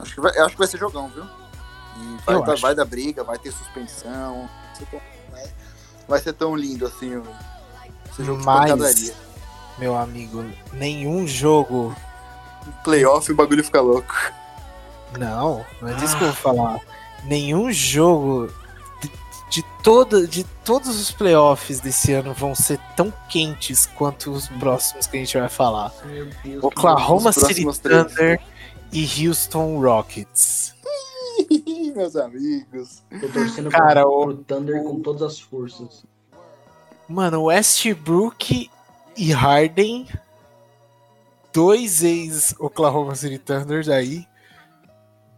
[0.00, 1.24] Acho que vai, acho que vai ser jogão, viu?
[1.24, 4.48] E vai, dar, vai dar briga, vai ter suspensão.
[5.30, 5.52] Vai,
[6.06, 7.26] vai ser tão lindo assim o
[8.18, 9.12] esse jogo Mas,
[9.78, 11.94] meu amigo, nenhum jogo.
[12.82, 14.14] Playoff o bagulho fica louco.
[15.16, 16.18] Não, não é disso ah.
[16.18, 16.80] que eu vou falar.
[17.24, 18.52] Nenhum jogo
[19.50, 25.06] de, toda, de todos os playoffs desse ano vão ser tão quentes quanto os próximos
[25.06, 25.92] que a gente vai falar.
[26.44, 28.40] Deus, Oklahoma City Thunder
[28.92, 30.74] e Houston Rockets.
[31.96, 33.02] Meus amigos.
[33.20, 36.04] Tô torcendo Cara, pro, o, pro Thunder com todas as forças.
[37.08, 38.70] Mano, Westbrook
[39.16, 40.06] e Harden,
[41.52, 44.26] dois ex-Oklahoma City Thunder aí,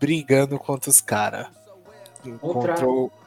[0.00, 1.46] brigando contra os caras.
[2.40, 2.74] Contra,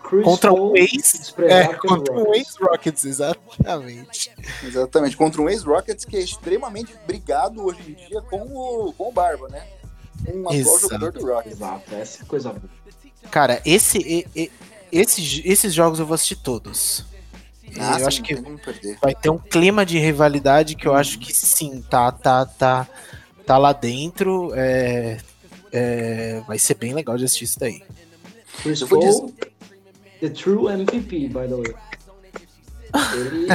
[0.04, 1.34] contra, o, contra um ex.
[1.39, 4.32] É, contra um ex-Rockets, exatamente.
[4.64, 9.12] Exatamente, contra um ex-Rockets que é extremamente brigado hoje em dia com o, com o
[9.12, 9.66] Barba, né?
[10.28, 11.54] Um atual jogador do Rockets.
[11.54, 12.70] Exato, essa é coisa boa.
[13.32, 13.97] Cara, esse,
[14.36, 14.51] e,
[14.91, 17.06] esse, esses jogos eu vou assistir todos.
[17.80, 18.36] Ah, eu sim, acho que
[19.01, 22.88] vai ter um clima de rivalidade que eu acho que sim, tá, tá, tá,
[23.45, 24.51] tá lá dentro.
[24.54, 25.18] É,
[25.72, 27.82] é, vai ser bem legal de assistir isso daí.
[28.62, 29.34] Chris Paul,
[30.24, 31.76] the true MVP, by the way.
[33.14, 33.48] Ele,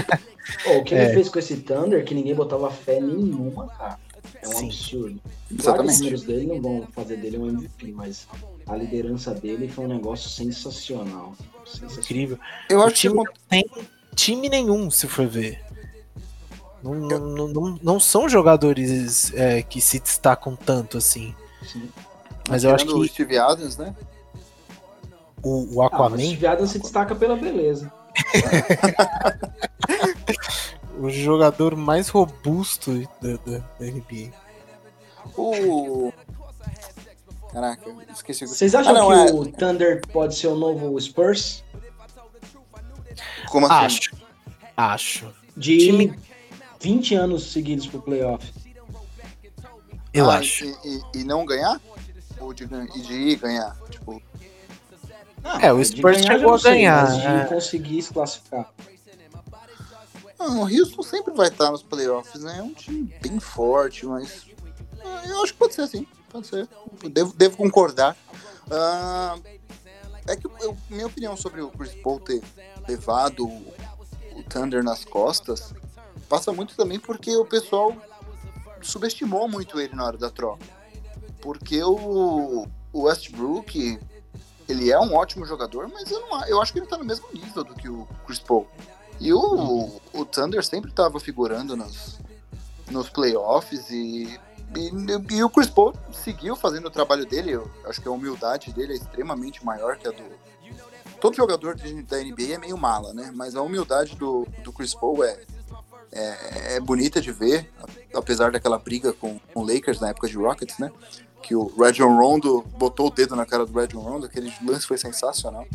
[0.67, 1.05] oh, o que é.
[1.05, 3.99] ele fez com esse Thunder, que ninguém botava fé nenhuma, cara.
[4.43, 4.67] É um sim.
[4.67, 5.21] absurdo.
[5.63, 8.29] Claro os números dele não vão fazer dele um MVP, mas
[8.67, 11.35] a liderança dele foi um negócio sensacional.
[11.65, 11.99] sensacional.
[12.01, 12.39] Incrível.
[12.69, 13.65] Eu acho que não tem
[14.15, 15.65] time nenhum, se for ver.
[16.83, 21.35] Não, não, não, não são jogadores é, que se destacam tanto assim.
[21.63, 21.89] Sim.
[22.49, 22.93] Mas eu acho que.
[22.93, 23.95] O Steve Adams, né?
[25.43, 26.17] O, o Aquaman.
[26.17, 27.93] Ah, o Steve Adams se destaca pela beleza.
[30.99, 34.33] o jogador mais robusto da, da, da NBA.
[35.37, 36.13] O.
[37.53, 38.47] Caraca, esqueci.
[38.47, 39.35] Vocês acham ah, não, que é...
[39.35, 41.65] o Thunder pode ser o novo Spurs?
[43.51, 43.85] Como assim?
[43.85, 44.11] Acho.
[44.77, 45.35] Acho.
[45.57, 46.19] De Time...
[46.81, 48.53] 20 anos seguidos pro playoff.
[50.13, 50.65] Eu ah, acho.
[50.65, 51.81] E, e, e, não ganhar?
[52.41, 53.77] Ou de, de ir ganhar?
[53.91, 54.23] Tipo.
[55.43, 57.07] Não, é, o Spurs chegou a ganhar.
[57.11, 57.45] Sei, de é.
[57.45, 58.73] conseguir se classificar.
[60.39, 62.59] Não, o Houston sempre vai estar nos playoffs, né?
[62.59, 64.47] É um time bem forte, mas.
[65.05, 66.07] Ah, eu acho que pode ser assim.
[66.31, 66.69] Pode ser.
[67.11, 68.17] Devo, devo concordar.
[68.67, 69.43] Uh,
[70.27, 72.43] é que eu, minha opinião sobre o Chris Paul ter
[72.87, 75.73] levado o Thunder nas costas
[76.29, 77.97] passa muito também porque o pessoal
[78.83, 80.65] subestimou muito ele na hora da troca.
[81.41, 83.99] Porque o, o Westbrook,
[84.69, 87.27] ele é um ótimo jogador, mas eu, não, eu acho que ele tá no mesmo
[87.33, 88.69] nível do que o Chris Paul.
[89.21, 92.19] E o, o Thunder sempre estava figurando nos,
[92.91, 94.39] nos playoffs e,
[94.77, 97.53] e, e, o Chris Paul seguiu fazendo o trabalho dele.
[97.53, 100.23] Eu acho que a humildade dele é extremamente maior que a do,
[101.19, 103.33] todo jogador da NBA é meio mala, né?
[103.35, 105.39] Mas a humildade do, do Chris Paul é,
[106.13, 107.71] é, é, bonita de ver,
[108.15, 110.91] apesar daquela briga com, com o Lakers na época de Rockets, né?
[111.43, 114.99] Que o Rajon Rondo botou o dedo na cara do Rajon Rondo, aquele lance foi
[114.99, 115.67] sensacional.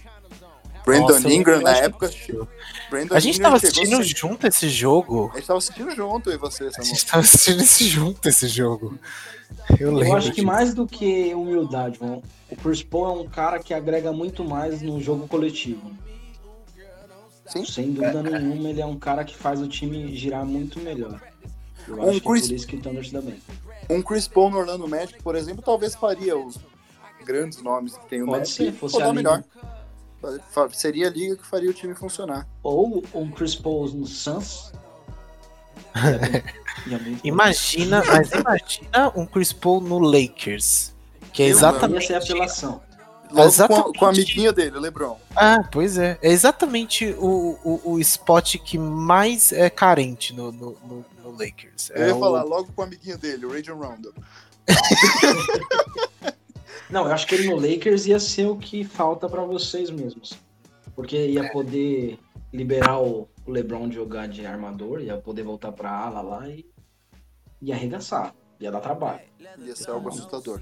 [0.86, 2.11] Brandon Nossa, Ingram na época.
[2.89, 5.32] Brandon a gente Ingram tava assistindo junto esse jogo.
[5.34, 6.80] A gente tava assistindo junto, e você, Samuel.
[6.80, 8.99] A gente tava assistindo esse junto esse jogo.
[9.80, 13.59] Eu, eu acho que mais do que humildade, mano, o Chris Paul é um cara
[13.59, 15.91] que agrega muito mais no jogo coletivo.
[17.45, 17.66] Sim.
[17.66, 21.22] Sem dúvida é, nenhuma, ele é um cara que faz o time girar muito melhor.
[21.88, 22.22] Eu um acho Chris...
[22.22, 23.39] que é por isso que o Thunder se dá bem.
[23.89, 26.59] Um Chris Paul no Orlando Magic, por exemplo, talvez faria os
[27.25, 28.55] grandes nomes que tem o Pode Magic.
[28.55, 29.43] Ser, fosse a melhor.
[30.71, 32.47] Seria a liga que faria o time funcionar.
[32.61, 34.71] Ou um Chris Paul no Suns,
[37.23, 40.93] imagina, mas imagina um Chris Paul no Lakers.
[41.31, 42.05] Que é exatamente.
[42.05, 42.81] Essa é a apelação.
[43.36, 43.86] Exatamente.
[43.86, 45.17] Com, com a amiguinha dele, o LeBron.
[45.36, 46.19] Ah, pois é.
[46.21, 51.89] É exatamente o, o, o spot que mais é carente no, no, no, no Lakers.
[51.91, 52.19] Eu é ia o...
[52.19, 54.13] falar logo com a amiguinha dele, o Rajon Rondo.
[56.89, 60.34] Não, eu acho que ele no Lakers ia ser o que falta para vocês mesmos.
[60.95, 62.19] Porque ia poder
[62.51, 66.65] liberar o LeBron de jogar de armador, ia poder voltar pra ala lá e
[67.61, 68.36] ia arregaçar.
[68.59, 69.21] Ia dar trabalho.
[69.59, 70.61] Ia ser algo assustador.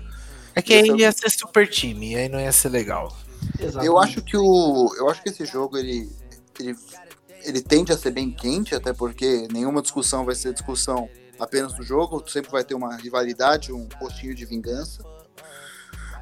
[0.55, 3.15] É que aí ia ser super time, aí não ia ser legal.
[3.59, 3.87] Exatamente.
[3.87, 4.93] Eu acho que o.
[4.97, 6.09] Eu acho que esse jogo ele,
[6.59, 6.75] ele,
[7.43, 11.83] ele tende a ser bem quente, até porque nenhuma discussão vai ser discussão apenas do
[11.83, 15.03] jogo, sempre vai ter uma rivalidade, um postinho de vingança.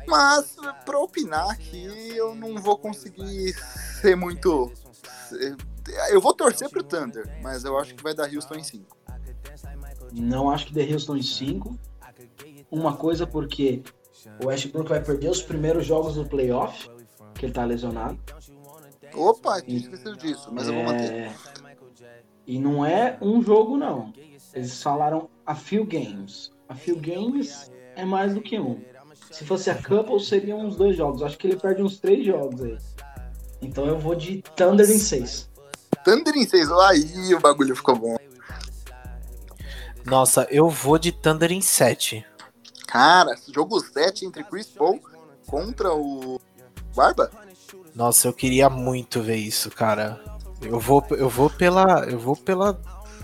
[0.07, 0.55] Mas
[0.85, 3.53] para opinar aqui, eu não vou conseguir
[4.01, 4.71] ser muito.
[6.09, 8.97] Eu vou torcer pro Thunder, mas eu acho que vai dar Houston em 5.
[10.11, 11.77] Não acho que dê Houston em 5.
[12.71, 13.83] Uma coisa porque
[14.43, 16.89] o Westbrook vai perder os primeiros jogos do playoff,
[17.35, 18.19] que ele tá lesionado.
[19.13, 20.69] Opa, tinha esquecido disso, mas é...
[20.69, 21.11] eu vou manter.
[21.11, 21.33] É,
[22.45, 24.13] e não é um jogo, não.
[24.53, 26.51] Eles falaram a few games.
[26.67, 28.81] A few games é mais do que um.
[29.31, 31.21] Se fosse a couple, seriam uns dois jogos.
[31.21, 32.77] Acho que ele perde uns três jogos aí.
[33.61, 35.49] Então eu vou de Thunder em seis.
[36.03, 38.17] Thunder em seis, aí o bagulho ficou bom.
[40.05, 42.25] Nossa, eu vou de Thunder em 7.
[42.87, 44.99] Cara, jogo 7 entre Chris Paul
[45.45, 46.41] contra o
[46.95, 47.29] Barba?
[47.95, 50.19] Nossa, eu queria muito ver isso, cara.
[50.61, 52.73] Eu vou, eu vou pela, eu vou pela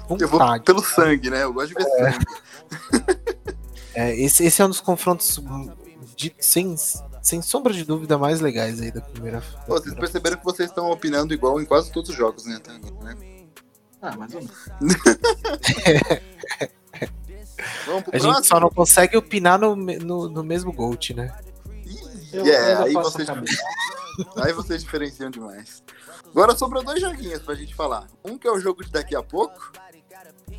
[0.08, 0.24] vontade.
[0.24, 1.44] Eu vou pelo sangue, né?
[1.44, 2.12] Eu gosto de ver é.
[2.12, 2.26] sangue.
[3.94, 5.40] é, esse, esse é um dos confrontos
[6.16, 6.76] de, sem,
[7.22, 9.40] sem sombra de dúvida mais legais aí da primeira.
[9.40, 12.60] Da Pô, vocês perceberam que vocês estão opinando igual em quase todos os jogos, né?
[13.02, 13.16] né?
[14.02, 14.56] Ah, mais ou menos.
[18.12, 21.36] a gente só não consegue opinar no, no, no mesmo Gold, né?
[22.32, 23.28] Eu yeah, aí vocês,
[24.38, 25.84] aí vocês diferenciam demais.
[26.28, 28.08] Agora sobrou dois joguinhos pra gente falar.
[28.24, 29.72] Um que é o jogo de daqui a pouco,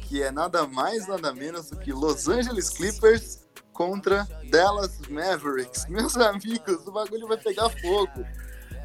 [0.03, 5.87] que é nada mais, nada menos do que Los Angeles Clippers contra Dallas Mavericks.
[5.91, 8.25] Meus amigos, o bagulho vai pegar fogo.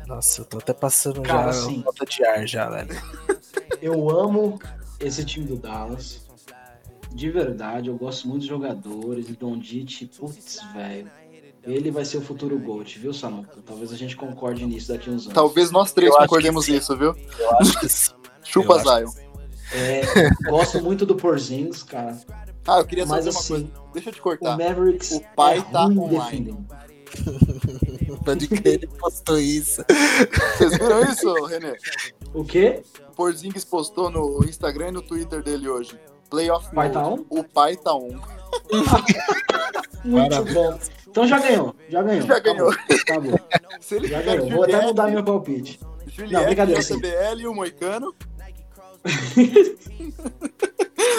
[0.05, 3.01] Nossa, eu tô até passando Cara, já assim, falta de ar já, velho.
[3.81, 4.59] Eu amo
[4.99, 6.21] esse time do Dallas.
[7.11, 9.27] De verdade, eu gosto muito dos jogadores.
[9.27, 11.09] E Dondit, putz, velho.
[11.63, 13.57] Ele vai ser o futuro GOAT, viu, Samuca?
[13.65, 15.33] Talvez a gente concorde nisso daqui uns anos.
[15.33, 17.15] Talvez nós três eu concordemos nisso, viu?
[17.37, 18.11] Eu acho que sim.
[18.43, 19.11] Chupa Zion.
[19.73, 20.01] É,
[20.49, 22.19] gosto muito do Porzingis, cara.
[22.67, 23.71] Ah, eu queria saber Mas, uma assim, coisa.
[23.93, 24.55] Deixa eu te cortar.
[24.55, 26.57] O Mavericks o pai é tá online.
[28.25, 29.83] Pode crer, ele postou isso.
[30.57, 31.75] Vocês viram isso, René?
[32.33, 32.83] O quê?
[33.09, 35.99] O Porzingis postou no Instagram e no Twitter dele hoje.
[36.29, 37.25] Playoff pai tá on?
[37.29, 38.19] O pai tá on.
[40.03, 40.53] Muito Maravilha.
[40.53, 40.79] bom.
[41.11, 42.25] Então já ganhou, já ganhou.
[42.25, 42.71] Já ganhou.
[43.05, 43.35] Tá bom.
[43.81, 44.49] Se ele já ganhou.
[44.49, 45.77] Vou até mudar meu palpite.
[46.07, 46.81] Juliette, Não, brincadeira.
[46.81, 48.15] CBL e o Moicano.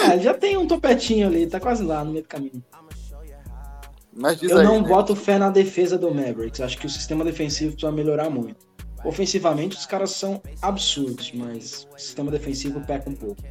[0.09, 2.63] é, já tem um topetinho ali, tá quase lá no meio do caminho.
[4.41, 4.87] eu aí, não né?
[4.87, 6.59] boto fé na defesa do Mavericks.
[6.59, 8.65] Acho que o sistema defensivo precisa melhorar muito.
[9.05, 13.41] Ofensivamente, os caras são absurdos, mas o sistema defensivo peca um pouco.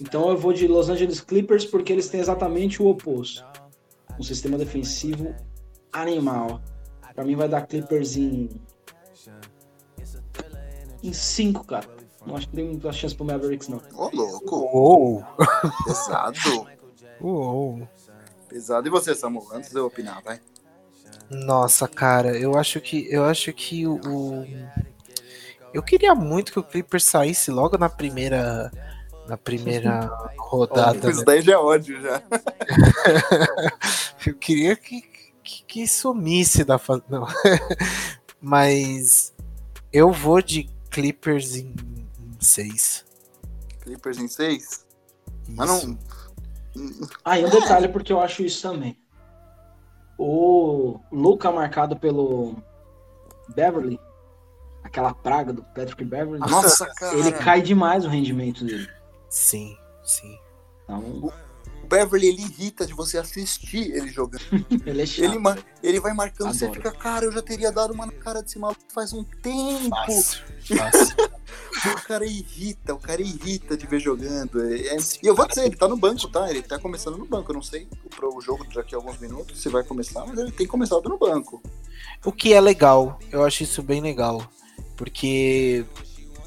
[0.00, 3.44] Então eu vou de Los Angeles Clippers porque eles têm exatamente o oposto.
[4.18, 5.34] Um sistema defensivo
[6.00, 6.60] animal.
[7.14, 8.50] Pra mim vai dar Clippers em.
[11.02, 11.86] Em 5, cara.
[12.26, 13.80] Não acho que tem muita chance pro Mavericks, não.
[13.94, 14.56] Ô, louco.
[14.56, 15.24] Uou.
[15.86, 16.38] Pesado.
[17.20, 17.88] Uou.
[18.48, 18.88] Pesado.
[18.88, 19.46] E você, Samu?
[19.52, 20.40] Antes de eu opinar, vai.
[21.30, 24.46] Nossa, cara, eu acho que eu acho que o, o,
[25.74, 28.70] eu queria muito que o Clippers saísse logo na primeira
[29.28, 31.10] na primeira rodada.
[31.10, 31.24] Isso né?
[31.26, 32.22] daí já é ódio já.
[34.26, 35.02] eu queria que,
[35.46, 36.78] que, que sumisse da
[37.08, 37.26] não.
[38.42, 39.32] Mas
[39.92, 41.72] eu vou de Clippers em
[42.40, 43.04] 6.
[43.80, 44.84] Clippers em 6?
[45.48, 45.98] Mas não.
[47.24, 48.98] Ah, e um detalhe porque eu acho isso também.
[50.18, 52.56] O Luca marcado pelo
[53.54, 54.00] Beverly,
[54.82, 57.16] aquela praga do Patrick Beverly, Nossa, cara.
[57.16, 58.88] ele cai demais o rendimento dele.
[59.30, 60.38] Sim, sim.
[60.84, 61.32] Então...
[61.86, 64.42] O Beverly, ele irrita de você assistir ele jogando.
[64.84, 65.36] ele é chato.
[65.36, 66.58] Ele, ele vai marcando, Adoro.
[66.58, 69.90] você fica, cara, eu já teria dado uma na cara desse maluco faz um tempo.
[69.90, 70.42] Fácil,
[70.76, 71.16] fácil.
[71.94, 74.60] o cara irrita, o cara irrita de ver jogando.
[74.64, 74.96] É, é...
[75.22, 76.50] E eu vou dizer, ele tá no banco, tá?
[76.50, 77.52] Ele tá começando no banco.
[77.52, 80.66] Eu não sei pro jogo daqui a alguns minutos se vai começar, mas ele tem
[80.66, 81.62] começado no banco.
[82.24, 84.44] O que é legal, eu acho isso bem legal.
[84.96, 85.86] Porque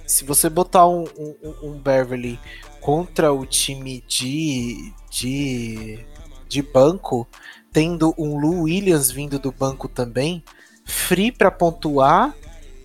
[0.05, 2.37] se você botar um, um, um Beverly
[2.81, 6.05] contra o time de, de,
[6.47, 7.27] de banco,
[7.71, 10.43] tendo um Lu Williams vindo do banco também,
[10.85, 12.33] free para pontuar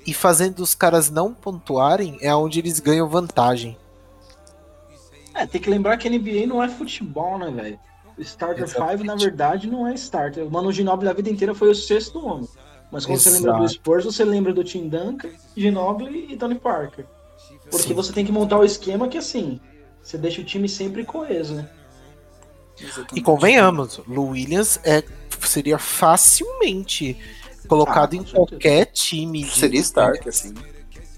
[0.07, 3.77] e fazendo os caras não pontuarem é onde eles ganham vantagem.
[5.35, 7.79] É, tem que lembrar que NBA não é futebol, né, velho?
[8.19, 10.47] Starter 5, na verdade, não é starter.
[10.47, 12.49] O Mano Ginobili a vida inteira foi o sexto homem.
[12.93, 13.37] Mas quando Exato.
[13.37, 17.07] você lembra do Spurs, você lembra do Tim Duncan, Ginobili e Tony Parker.
[17.69, 17.95] Porque Sim.
[17.95, 19.61] você tem que montar o esquema que assim,
[20.05, 21.69] você deixa o time sempre coeso, né?
[23.15, 25.03] E convenhamos, Lou Williams é,
[25.41, 27.17] seria facilmente
[27.67, 29.49] colocado ah, em qualquer time.
[29.49, 30.53] Seria Stark, assim.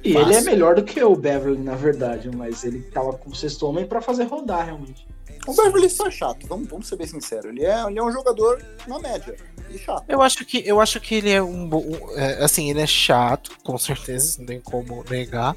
[0.05, 0.28] E Fácil.
[0.28, 3.66] ele é melhor do que o Beverly, na verdade, mas ele tava com o sexto
[3.66, 5.07] homem para fazer rodar, realmente.
[5.47, 7.47] O Beverly só é chato, vamos, vamos ser bem sinceros.
[7.47, 9.37] Ele é, ele é um jogador na média.
[9.70, 10.05] E chato.
[10.09, 11.84] Eu acho que, eu acho que ele é um bom.
[12.14, 15.57] É, assim, ele é chato, com certeza, não tem como negar.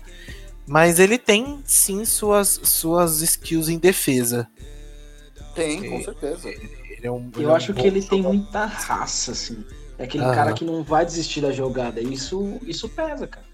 [0.70, 4.48] Mas ele tem sim suas, suas skills em defesa.
[5.56, 6.48] Tem, com certeza.
[7.02, 9.66] É um, eu é acho que ele tem muita raça, assim.
[9.98, 10.32] É aquele ah.
[10.32, 12.00] cara que não vai desistir da jogada.
[12.00, 13.48] Isso, isso pesa, cara.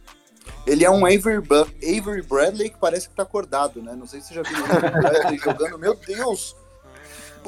[0.68, 1.41] Ele é um Avery,
[1.82, 3.95] Avery Bradley que parece que tá acordado, né?
[3.95, 5.80] Não sei se você já viu o Avery Bradley jogando.
[5.80, 6.53] Meu Deus!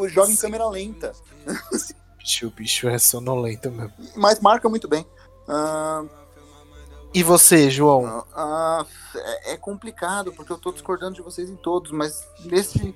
[0.07, 1.11] Joga em câmera lenta.
[2.41, 3.93] o bicho é sonolento mesmo.
[4.15, 5.05] Mas marca muito bem.
[5.45, 6.07] Uh,
[7.13, 8.19] e você, João?
[8.19, 8.85] Uh,
[9.15, 12.95] é, é, complicado, porque eu tô discordando de vocês em todos, mas nesse.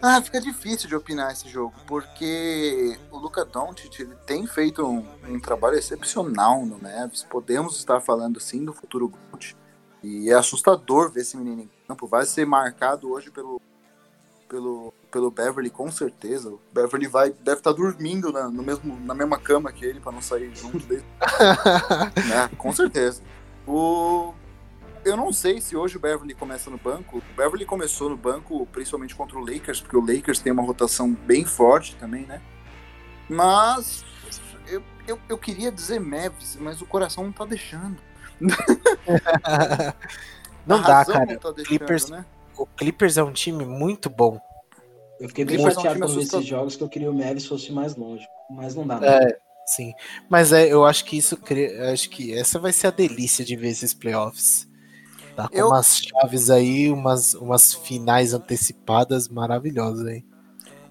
[0.00, 5.06] Ah, fica difícil de opinar esse jogo, porque o Luca Doncic ele tem feito um,
[5.28, 7.22] um, trabalho excepcional no Neves.
[7.22, 9.56] Podemos estar falando sim do futuro Gold.
[10.02, 12.08] E é assustador ver esse menino em campo.
[12.08, 13.60] Vai ser marcado hoje pelo,
[14.52, 16.50] pelo, pelo Beverly, com certeza.
[16.50, 20.12] O Beverly vai, deve estar dormindo na, no mesmo, na mesma cama que ele para
[20.12, 21.06] não sair junto dele.
[22.28, 22.50] né?
[22.58, 23.22] Com certeza.
[23.66, 24.34] O
[25.04, 27.18] eu não sei se hoje o Beverly começa no banco.
[27.18, 31.10] O Beverly começou no banco principalmente contra o Lakers, porque o Lakers tem uma rotação
[31.10, 32.42] bem forte também, né?
[33.28, 34.04] Mas
[34.68, 37.96] eu, eu, eu queria dizer Mavis, mas o coração não tá deixando.
[40.66, 41.24] não dá, cara.
[41.24, 42.26] Não tá deixando, Clippers, né?
[42.56, 44.40] O Clippers é um time muito bom.
[45.20, 47.70] Eu fiquei bem chateado é um com esses jogos que eu queria o Mavis fosse
[47.70, 48.26] mais longe.
[48.50, 49.08] Mas não dá, né?
[49.08, 49.92] É, sim.
[50.28, 51.38] Mas é, eu acho que isso
[51.92, 54.68] acho que essa vai ser a delícia de ver esses playoffs.
[55.36, 55.68] Tá com eu...
[55.68, 60.24] umas chaves aí, umas, umas finais antecipadas maravilhosas aí.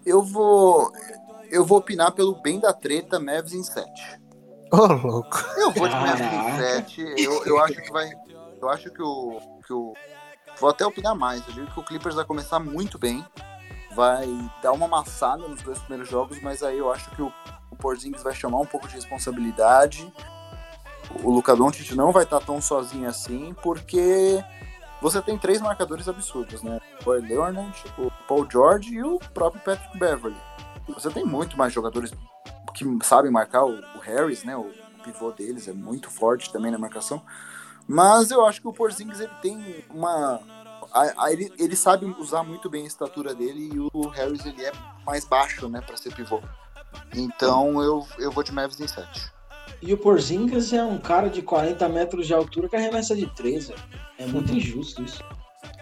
[0.06, 0.92] Eu vou.
[1.50, 3.88] Eu vou opinar pelo bem da treta, Mavs em 7.
[4.72, 5.38] Ô, oh, louco.
[5.58, 7.02] Eu vou de Mavs em 7.
[7.18, 8.10] Eu, eu acho que vai.
[8.62, 9.94] Eu acho que o, que o.
[10.62, 11.46] Vou até opinar mais.
[11.48, 13.26] Eu digo que o Clippers vai começar muito bem.
[13.94, 14.26] Vai
[14.64, 17.34] dar uma amassada nos dois primeiros jogos, mas aí eu acho que o,
[17.70, 20.10] o Porzingis vai chamar um pouco de responsabilidade
[21.24, 24.44] o Luca Doncic não vai estar tão sozinho assim, porque
[25.02, 26.80] você tem três marcadores absurdos, né?
[27.06, 30.38] O Leonard, o Paul George e o próprio Patrick Beverly.
[30.88, 32.12] Você tem muito mais jogadores
[32.74, 34.56] que sabem marcar, o, Harris, né?
[34.56, 34.72] O
[35.04, 37.22] pivô deles é muito forte também na marcação.
[37.92, 40.40] Mas eu acho que o Porzingis ele tem uma
[40.94, 44.64] a, a, ele, ele sabe usar muito bem a estatura dele e o Harris ele
[44.64, 44.72] é
[45.06, 46.42] mais baixo, né, para ser pivô.
[47.14, 49.32] Então eu, eu vou de Mavis em 7.
[49.82, 53.72] E o Porzingis é um cara de 40 metros de altura que arremessa de 3,
[54.18, 55.22] É muito injusto isso.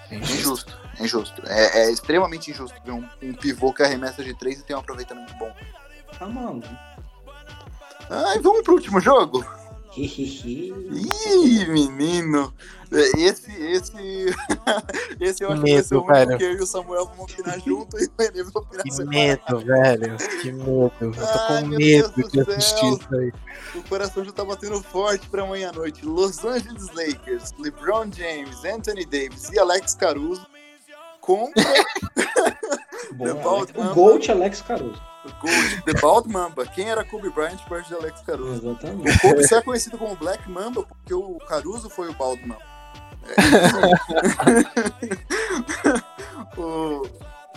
[0.09, 1.43] É injusto, é injusto.
[1.45, 4.79] É, é extremamente injusto ver um, um, pivô que arremessa de 3 e tem um
[4.79, 5.53] aproveitamento bom.
[6.17, 6.67] Tá maluco.
[8.09, 9.45] Ah, e vamos pro último jogo?
[9.97, 12.53] Ih, menino!
[12.91, 14.35] Esse, esse.
[15.19, 17.59] esse eu acho medo, que vai ser o que eu e o Samuel vão opinar
[17.59, 20.17] junto e o Renê vai opinar Que medo, velho.
[20.41, 20.91] Que medo.
[20.99, 23.31] Eu tô Ai, com medo de assistir isso aí.
[23.75, 26.05] O coração já tá batendo forte pra amanhã à noite.
[26.05, 30.45] Los Angeles Lakers, LeBron James, Anthony Davis e Alex Caruso
[31.21, 31.63] contra.
[33.13, 35.01] Bom, o Gold Alex Caruso.
[35.41, 36.65] Gold, The Bald Mamba.
[36.65, 38.69] Quem era Kobe Bryant perto de Alex Caruso?
[38.69, 39.09] Exatamente.
[39.09, 42.69] O Kobe só é conhecido como Black Mamba porque o Caruso foi o Bald Mamba.
[43.25, 43.35] É,
[46.59, 47.03] o,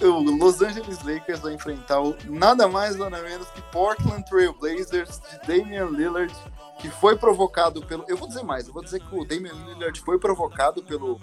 [0.03, 5.21] o Los Angeles Lakers vai enfrentar o nada mais nada menos que Portland Trail Blazers
[5.21, 6.35] de Damian Lillard,
[6.79, 8.05] que foi provocado pelo.
[8.09, 11.21] Eu vou dizer mais, eu vou dizer que o Damian Lillard foi provocado pelo.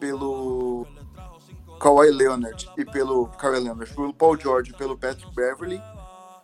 [0.00, 0.86] pelo
[1.82, 5.82] Kawhi Leonard e pelo Kawhi Leonard, pelo Paul George e pelo Patrick Beverly,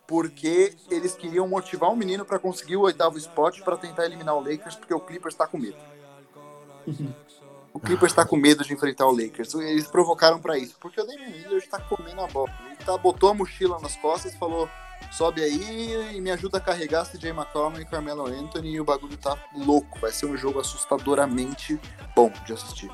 [0.05, 4.41] porque eles queriam motivar o menino para conseguir o oitavo spot para tentar eliminar o
[4.41, 5.76] Lakers, porque o Clippers está com medo.
[7.72, 9.55] O Clippers está com medo de enfrentar o Lakers.
[9.55, 12.53] Eles provocaram para isso, porque o Damian Lillard está comendo a bola.
[12.66, 14.68] Ele tá, botou a mochila nas costas e falou:
[15.12, 18.72] sobe aí e me ajuda a carregar CJ McCollum e Carmelo Anthony.
[18.72, 20.01] E o bagulho tá louco.
[20.01, 21.78] Vai ser um jogo assustadoramente
[22.16, 22.91] bom de assistir.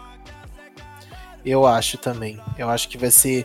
[1.45, 2.41] Eu acho também.
[2.59, 3.45] Eu acho que vai ser.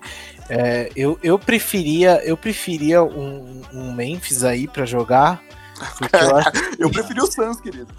[0.50, 5.42] É, eu, eu preferia, eu preferia um, um Memphis aí para jogar.
[6.12, 6.52] Eu, acho...
[6.80, 7.94] eu preferi o Suns, querido.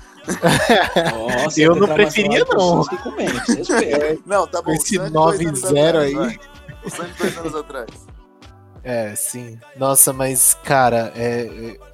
[1.13, 2.85] Nossa, eu não preferia, não.
[4.27, 4.73] não, tá bom.
[4.73, 6.39] Esse 9-0 aí.
[6.85, 7.91] O Suns dois anos atrás.
[8.83, 9.59] É, sim.
[9.77, 11.91] Nossa, mas, cara, é, é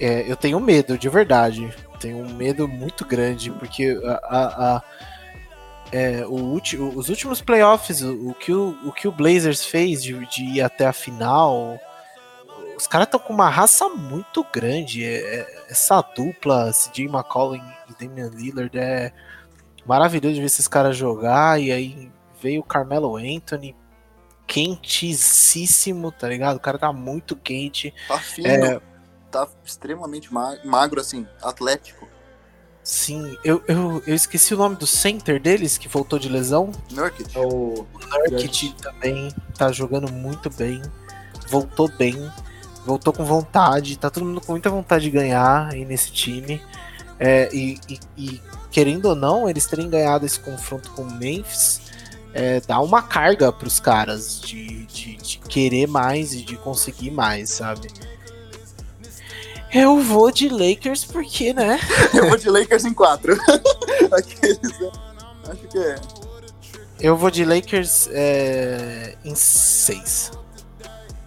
[0.00, 1.72] é, eu tenho medo, de verdade.
[2.00, 4.82] Tenho um medo muito grande, porque a, a, a
[5.92, 6.54] é, o
[6.96, 10.62] os últimos playoffs, o, o, que o, o que o Blazers fez de, de ir
[10.62, 11.78] até a final,
[12.76, 15.04] os caras estão com uma raça muito grande.
[15.04, 19.12] É, é, essa dupla, CJ McCollum e Damian Lillard, é
[19.86, 21.60] maravilhoso de ver esses caras jogar.
[21.60, 22.10] E aí
[22.40, 23.76] veio o Carmelo Anthony,
[24.46, 26.56] quentíssimo, tá ligado?
[26.56, 27.94] O cara tá muito quente.
[28.08, 28.80] Tá fino, é...
[29.30, 32.08] tá extremamente magro, assim, atlético.
[32.84, 36.70] Sim, eu, eu, eu esqueci o nome do center deles, que voltou de lesão.
[36.92, 37.36] Nurkic.
[37.36, 40.82] É o Nurkic também tá jogando muito bem,
[41.48, 42.30] voltou bem,
[42.84, 46.60] voltou com vontade, tá todo mundo com muita vontade de ganhar aí nesse time.
[47.18, 51.80] É, e, e, e, querendo ou não, eles terem ganhado esse confronto com o Memphis
[52.34, 57.48] é, dá uma carga pros caras de, de, de querer mais e de conseguir mais,
[57.48, 57.88] sabe?
[59.74, 61.80] Eu vou de Lakers porque, né?
[62.14, 63.36] Eu vou de Lakers em 4.
[64.12, 64.92] Aqueles, né?
[65.48, 65.96] Acho que é.
[67.00, 70.30] Eu vou de Lakers é, em 6.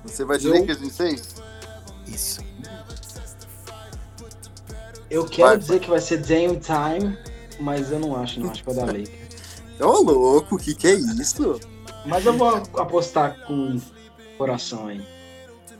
[0.06, 0.54] Você vai de Eu...
[0.54, 1.36] Lakers em 6?
[2.08, 2.40] Isso.
[5.12, 5.80] Eu quero vai, dizer vai.
[5.80, 7.18] que vai ser Dame Time,
[7.60, 9.28] mas eu não acho, não acho que vai dar Lakers.
[9.80, 11.60] Ô louco, o que, que é isso?
[12.06, 13.80] Mas eu vou apostar com
[14.38, 15.06] coração aí.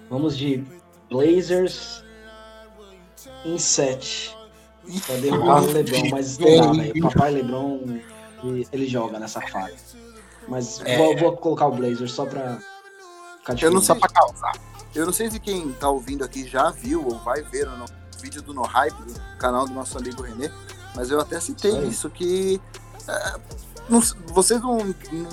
[0.10, 0.64] Vamos de
[1.10, 2.04] Blazers
[3.48, 4.36] em 7.
[5.06, 8.00] Pra derrubar o Lebron, mas não dá, O papai Lebron,
[8.72, 9.76] ele joga nessa fase.
[10.48, 10.98] Mas é.
[10.98, 12.58] vou, vou, colocar o Blazer só pra
[13.40, 14.54] ficar Eu não só pra causar.
[14.96, 17.86] Eu não sei se quem tá ouvindo aqui já viu ou vai ver no
[18.22, 20.50] vídeo do No Hype, do canal do nosso amigo Renê,
[20.96, 22.62] mas eu até citei isso, isso que
[23.08, 23.40] é,
[23.90, 24.80] não, vocês não,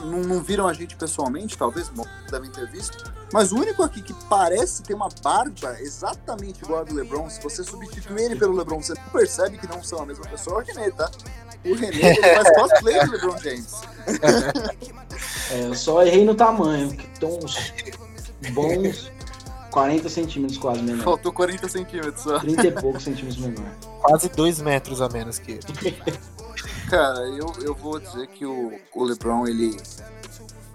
[0.04, 1.90] não, não, viram a gente pessoalmente, talvez
[2.30, 6.84] devem ter visto, mas o único aqui que parece ter uma barba exatamente igual a
[6.84, 10.06] do LeBron, se você substituir ele pelo LeBron, você não percebe que não são a
[10.06, 11.10] mesma pessoa, é o René, tá?
[11.64, 13.74] O René ele faz cosplay do LeBron James.
[15.50, 17.72] É, eu só errei no tamanho, que estão uns
[18.52, 19.12] bons
[19.70, 21.04] 40 centímetros quase menor.
[21.04, 22.38] Faltou 40 centímetros só.
[22.40, 23.64] 30 e poucos centímetros menor.
[24.00, 25.92] Quase 2 metros a menos que ele.
[26.88, 29.76] Cara, eu, eu vou dizer que o, o LeBron, ele,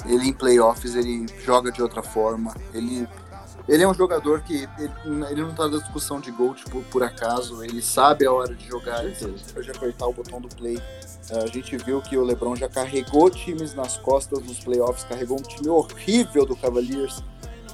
[0.06, 2.56] ele em playoffs, ele joga de outra forma.
[2.74, 3.08] Ele,
[3.68, 4.94] ele é um jogador que ele,
[5.30, 7.64] ele não tá na discussão de gol tipo, por acaso.
[7.64, 10.82] Ele sabe a hora de jogar, de apertar o botão do play.
[11.32, 15.44] A gente viu que o LeBron já carregou times nas costas nos playoffs, carregou um
[15.44, 17.22] time horrível do Cavaliers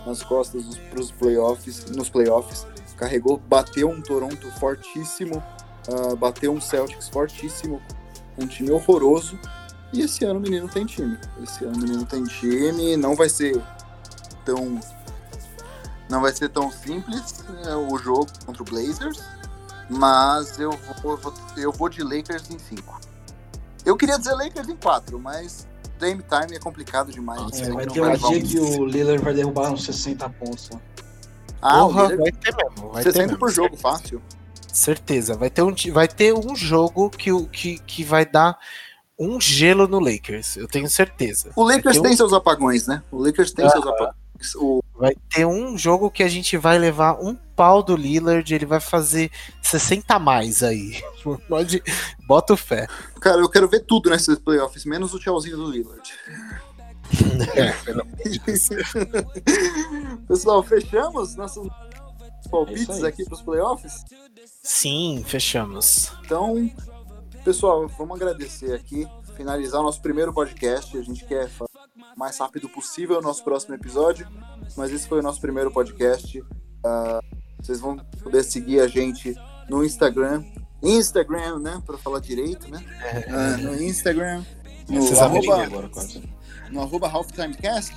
[0.05, 2.67] nas costas para os playoffs, nos playoffs.
[2.97, 5.43] Carregou, bateu um Toronto fortíssimo,
[5.89, 7.81] uh, bateu um Celtics fortíssimo,
[8.37, 9.37] um time horroroso.
[9.93, 11.17] E esse ano o menino tem time.
[11.41, 13.61] Esse ano o menino tem time, não vai ser
[14.43, 14.79] tão.
[16.09, 19.23] Não vai ser tão simples né, o jogo contra o Blazers,
[19.89, 20.71] mas eu
[21.01, 21.19] vou,
[21.57, 23.01] eu vou de Lakers em 5.
[23.83, 25.67] Eu queria dizer Lakers em 4, mas
[25.99, 27.59] Dame Time é complicado demais.
[27.59, 30.69] É, vai ter um dia que o Lillard vai derrubar uns 60 pontos.
[31.61, 32.91] Ah, Porra, vai ter mesmo.
[32.91, 34.21] Vai 60 ter por jogo, fácil.
[34.71, 35.35] Certeza.
[35.35, 38.57] Vai ter um, vai ter um jogo que, que, que vai dar
[39.17, 40.57] um gelo no Lakers.
[40.57, 41.51] Eu tenho certeza.
[41.55, 42.17] O Lakers tem um...
[42.17, 43.01] seus apagões, né?
[43.11, 44.55] O Lakers tem ah, seus apagões.
[44.55, 44.83] O...
[44.97, 48.79] Vai ter um jogo que a gente vai levar um pau do Lillard, ele vai
[48.79, 51.01] fazer 60 a mais aí.
[51.47, 51.81] Pode,
[52.27, 52.87] bota o fé.
[53.19, 56.11] Cara, eu quero ver tudo nesses playoffs, menos o tchauzinho do Lillard.
[57.55, 57.71] É,
[60.27, 61.69] Pessoal, fechamos nossos
[62.49, 64.03] palpites é aqui para os playoffs?
[64.63, 66.11] Sim, fechamos.
[66.25, 66.67] Então,
[67.45, 70.97] pessoal, vamos agradecer aqui, finalizar o nosso primeiro podcast.
[70.97, 71.69] A gente quer fazer
[72.15, 74.27] o mais rápido possível o nosso próximo episódio,
[74.75, 76.39] mas esse foi o nosso primeiro podcast.
[76.39, 77.21] Uh,
[77.61, 79.35] vocês vão poder seguir a gente
[79.69, 80.43] no Instagram,
[80.81, 82.83] Instagram, né, para falar direito, né?
[83.27, 84.43] Uh, no Instagram,
[84.89, 85.91] no arroba,
[86.71, 87.95] no arroba Halftimecast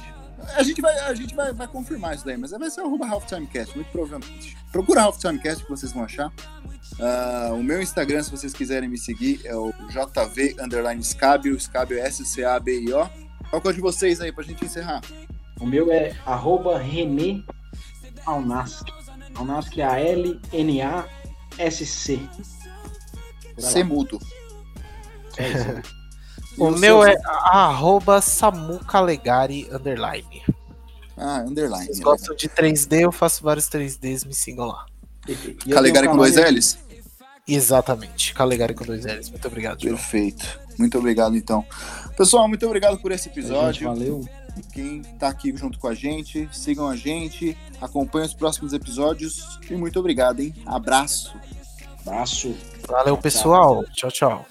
[0.54, 3.06] a gente vai, a gente vai, vai confirmar isso daí, mas vai ser o arroba
[3.06, 4.56] Halftimecast, muito provavelmente.
[4.70, 6.28] Procura Halftimecast que vocês vão achar.
[6.28, 11.98] Uh, o meu Instagram, se vocês quiserem me seguir, é o JV underline Scabio, Scabio
[11.98, 13.08] S-C-A-B-I-O.
[13.50, 15.00] Qual que é o de vocês aí pra gente encerrar?
[15.60, 17.42] O meu é arroba René
[18.26, 18.86] Alnask.
[19.34, 21.00] Alnask é A-L-N-A-S-C.
[23.58, 24.20] C mudo.
[25.36, 25.97] É isso.
[26.58, 30.42] O, meu é arroba Samu Calegari underline.
[31.16, 31.86] Ah, underline.
[31.86, 34.86] Vocês gostam de 3D, eu faço vários 3Ds, me sigam lá.
[35.70, 36.78] Calegari com dois L's?
[37.46, 39.30] Exatamente, Calegari com dois L's.
[39.30, 39.96] Muito obrigado, João.
[39.96, 40.60] Perfeito.
[40.78, 41.64] Muito obrigado, então.
[42.16, 43.80] Pessoal, muito obrigado por esse episódio.
[43.80, 44.28] Gente, valeu.
[44.72, 46.48] quem tá aqui junto com a gente.
[46.52, 50.54] Sigam a gente, acompanhem os próximos episódios e muito obrigado, hein?
[50.64, 51.34] Abraço
[52.08, 52.54] abraço.
[52.88, 53.84] Valeu, pessoal.
[53.94, 54.44] Tchau, tchau.
[54.44, 54.46] tchau.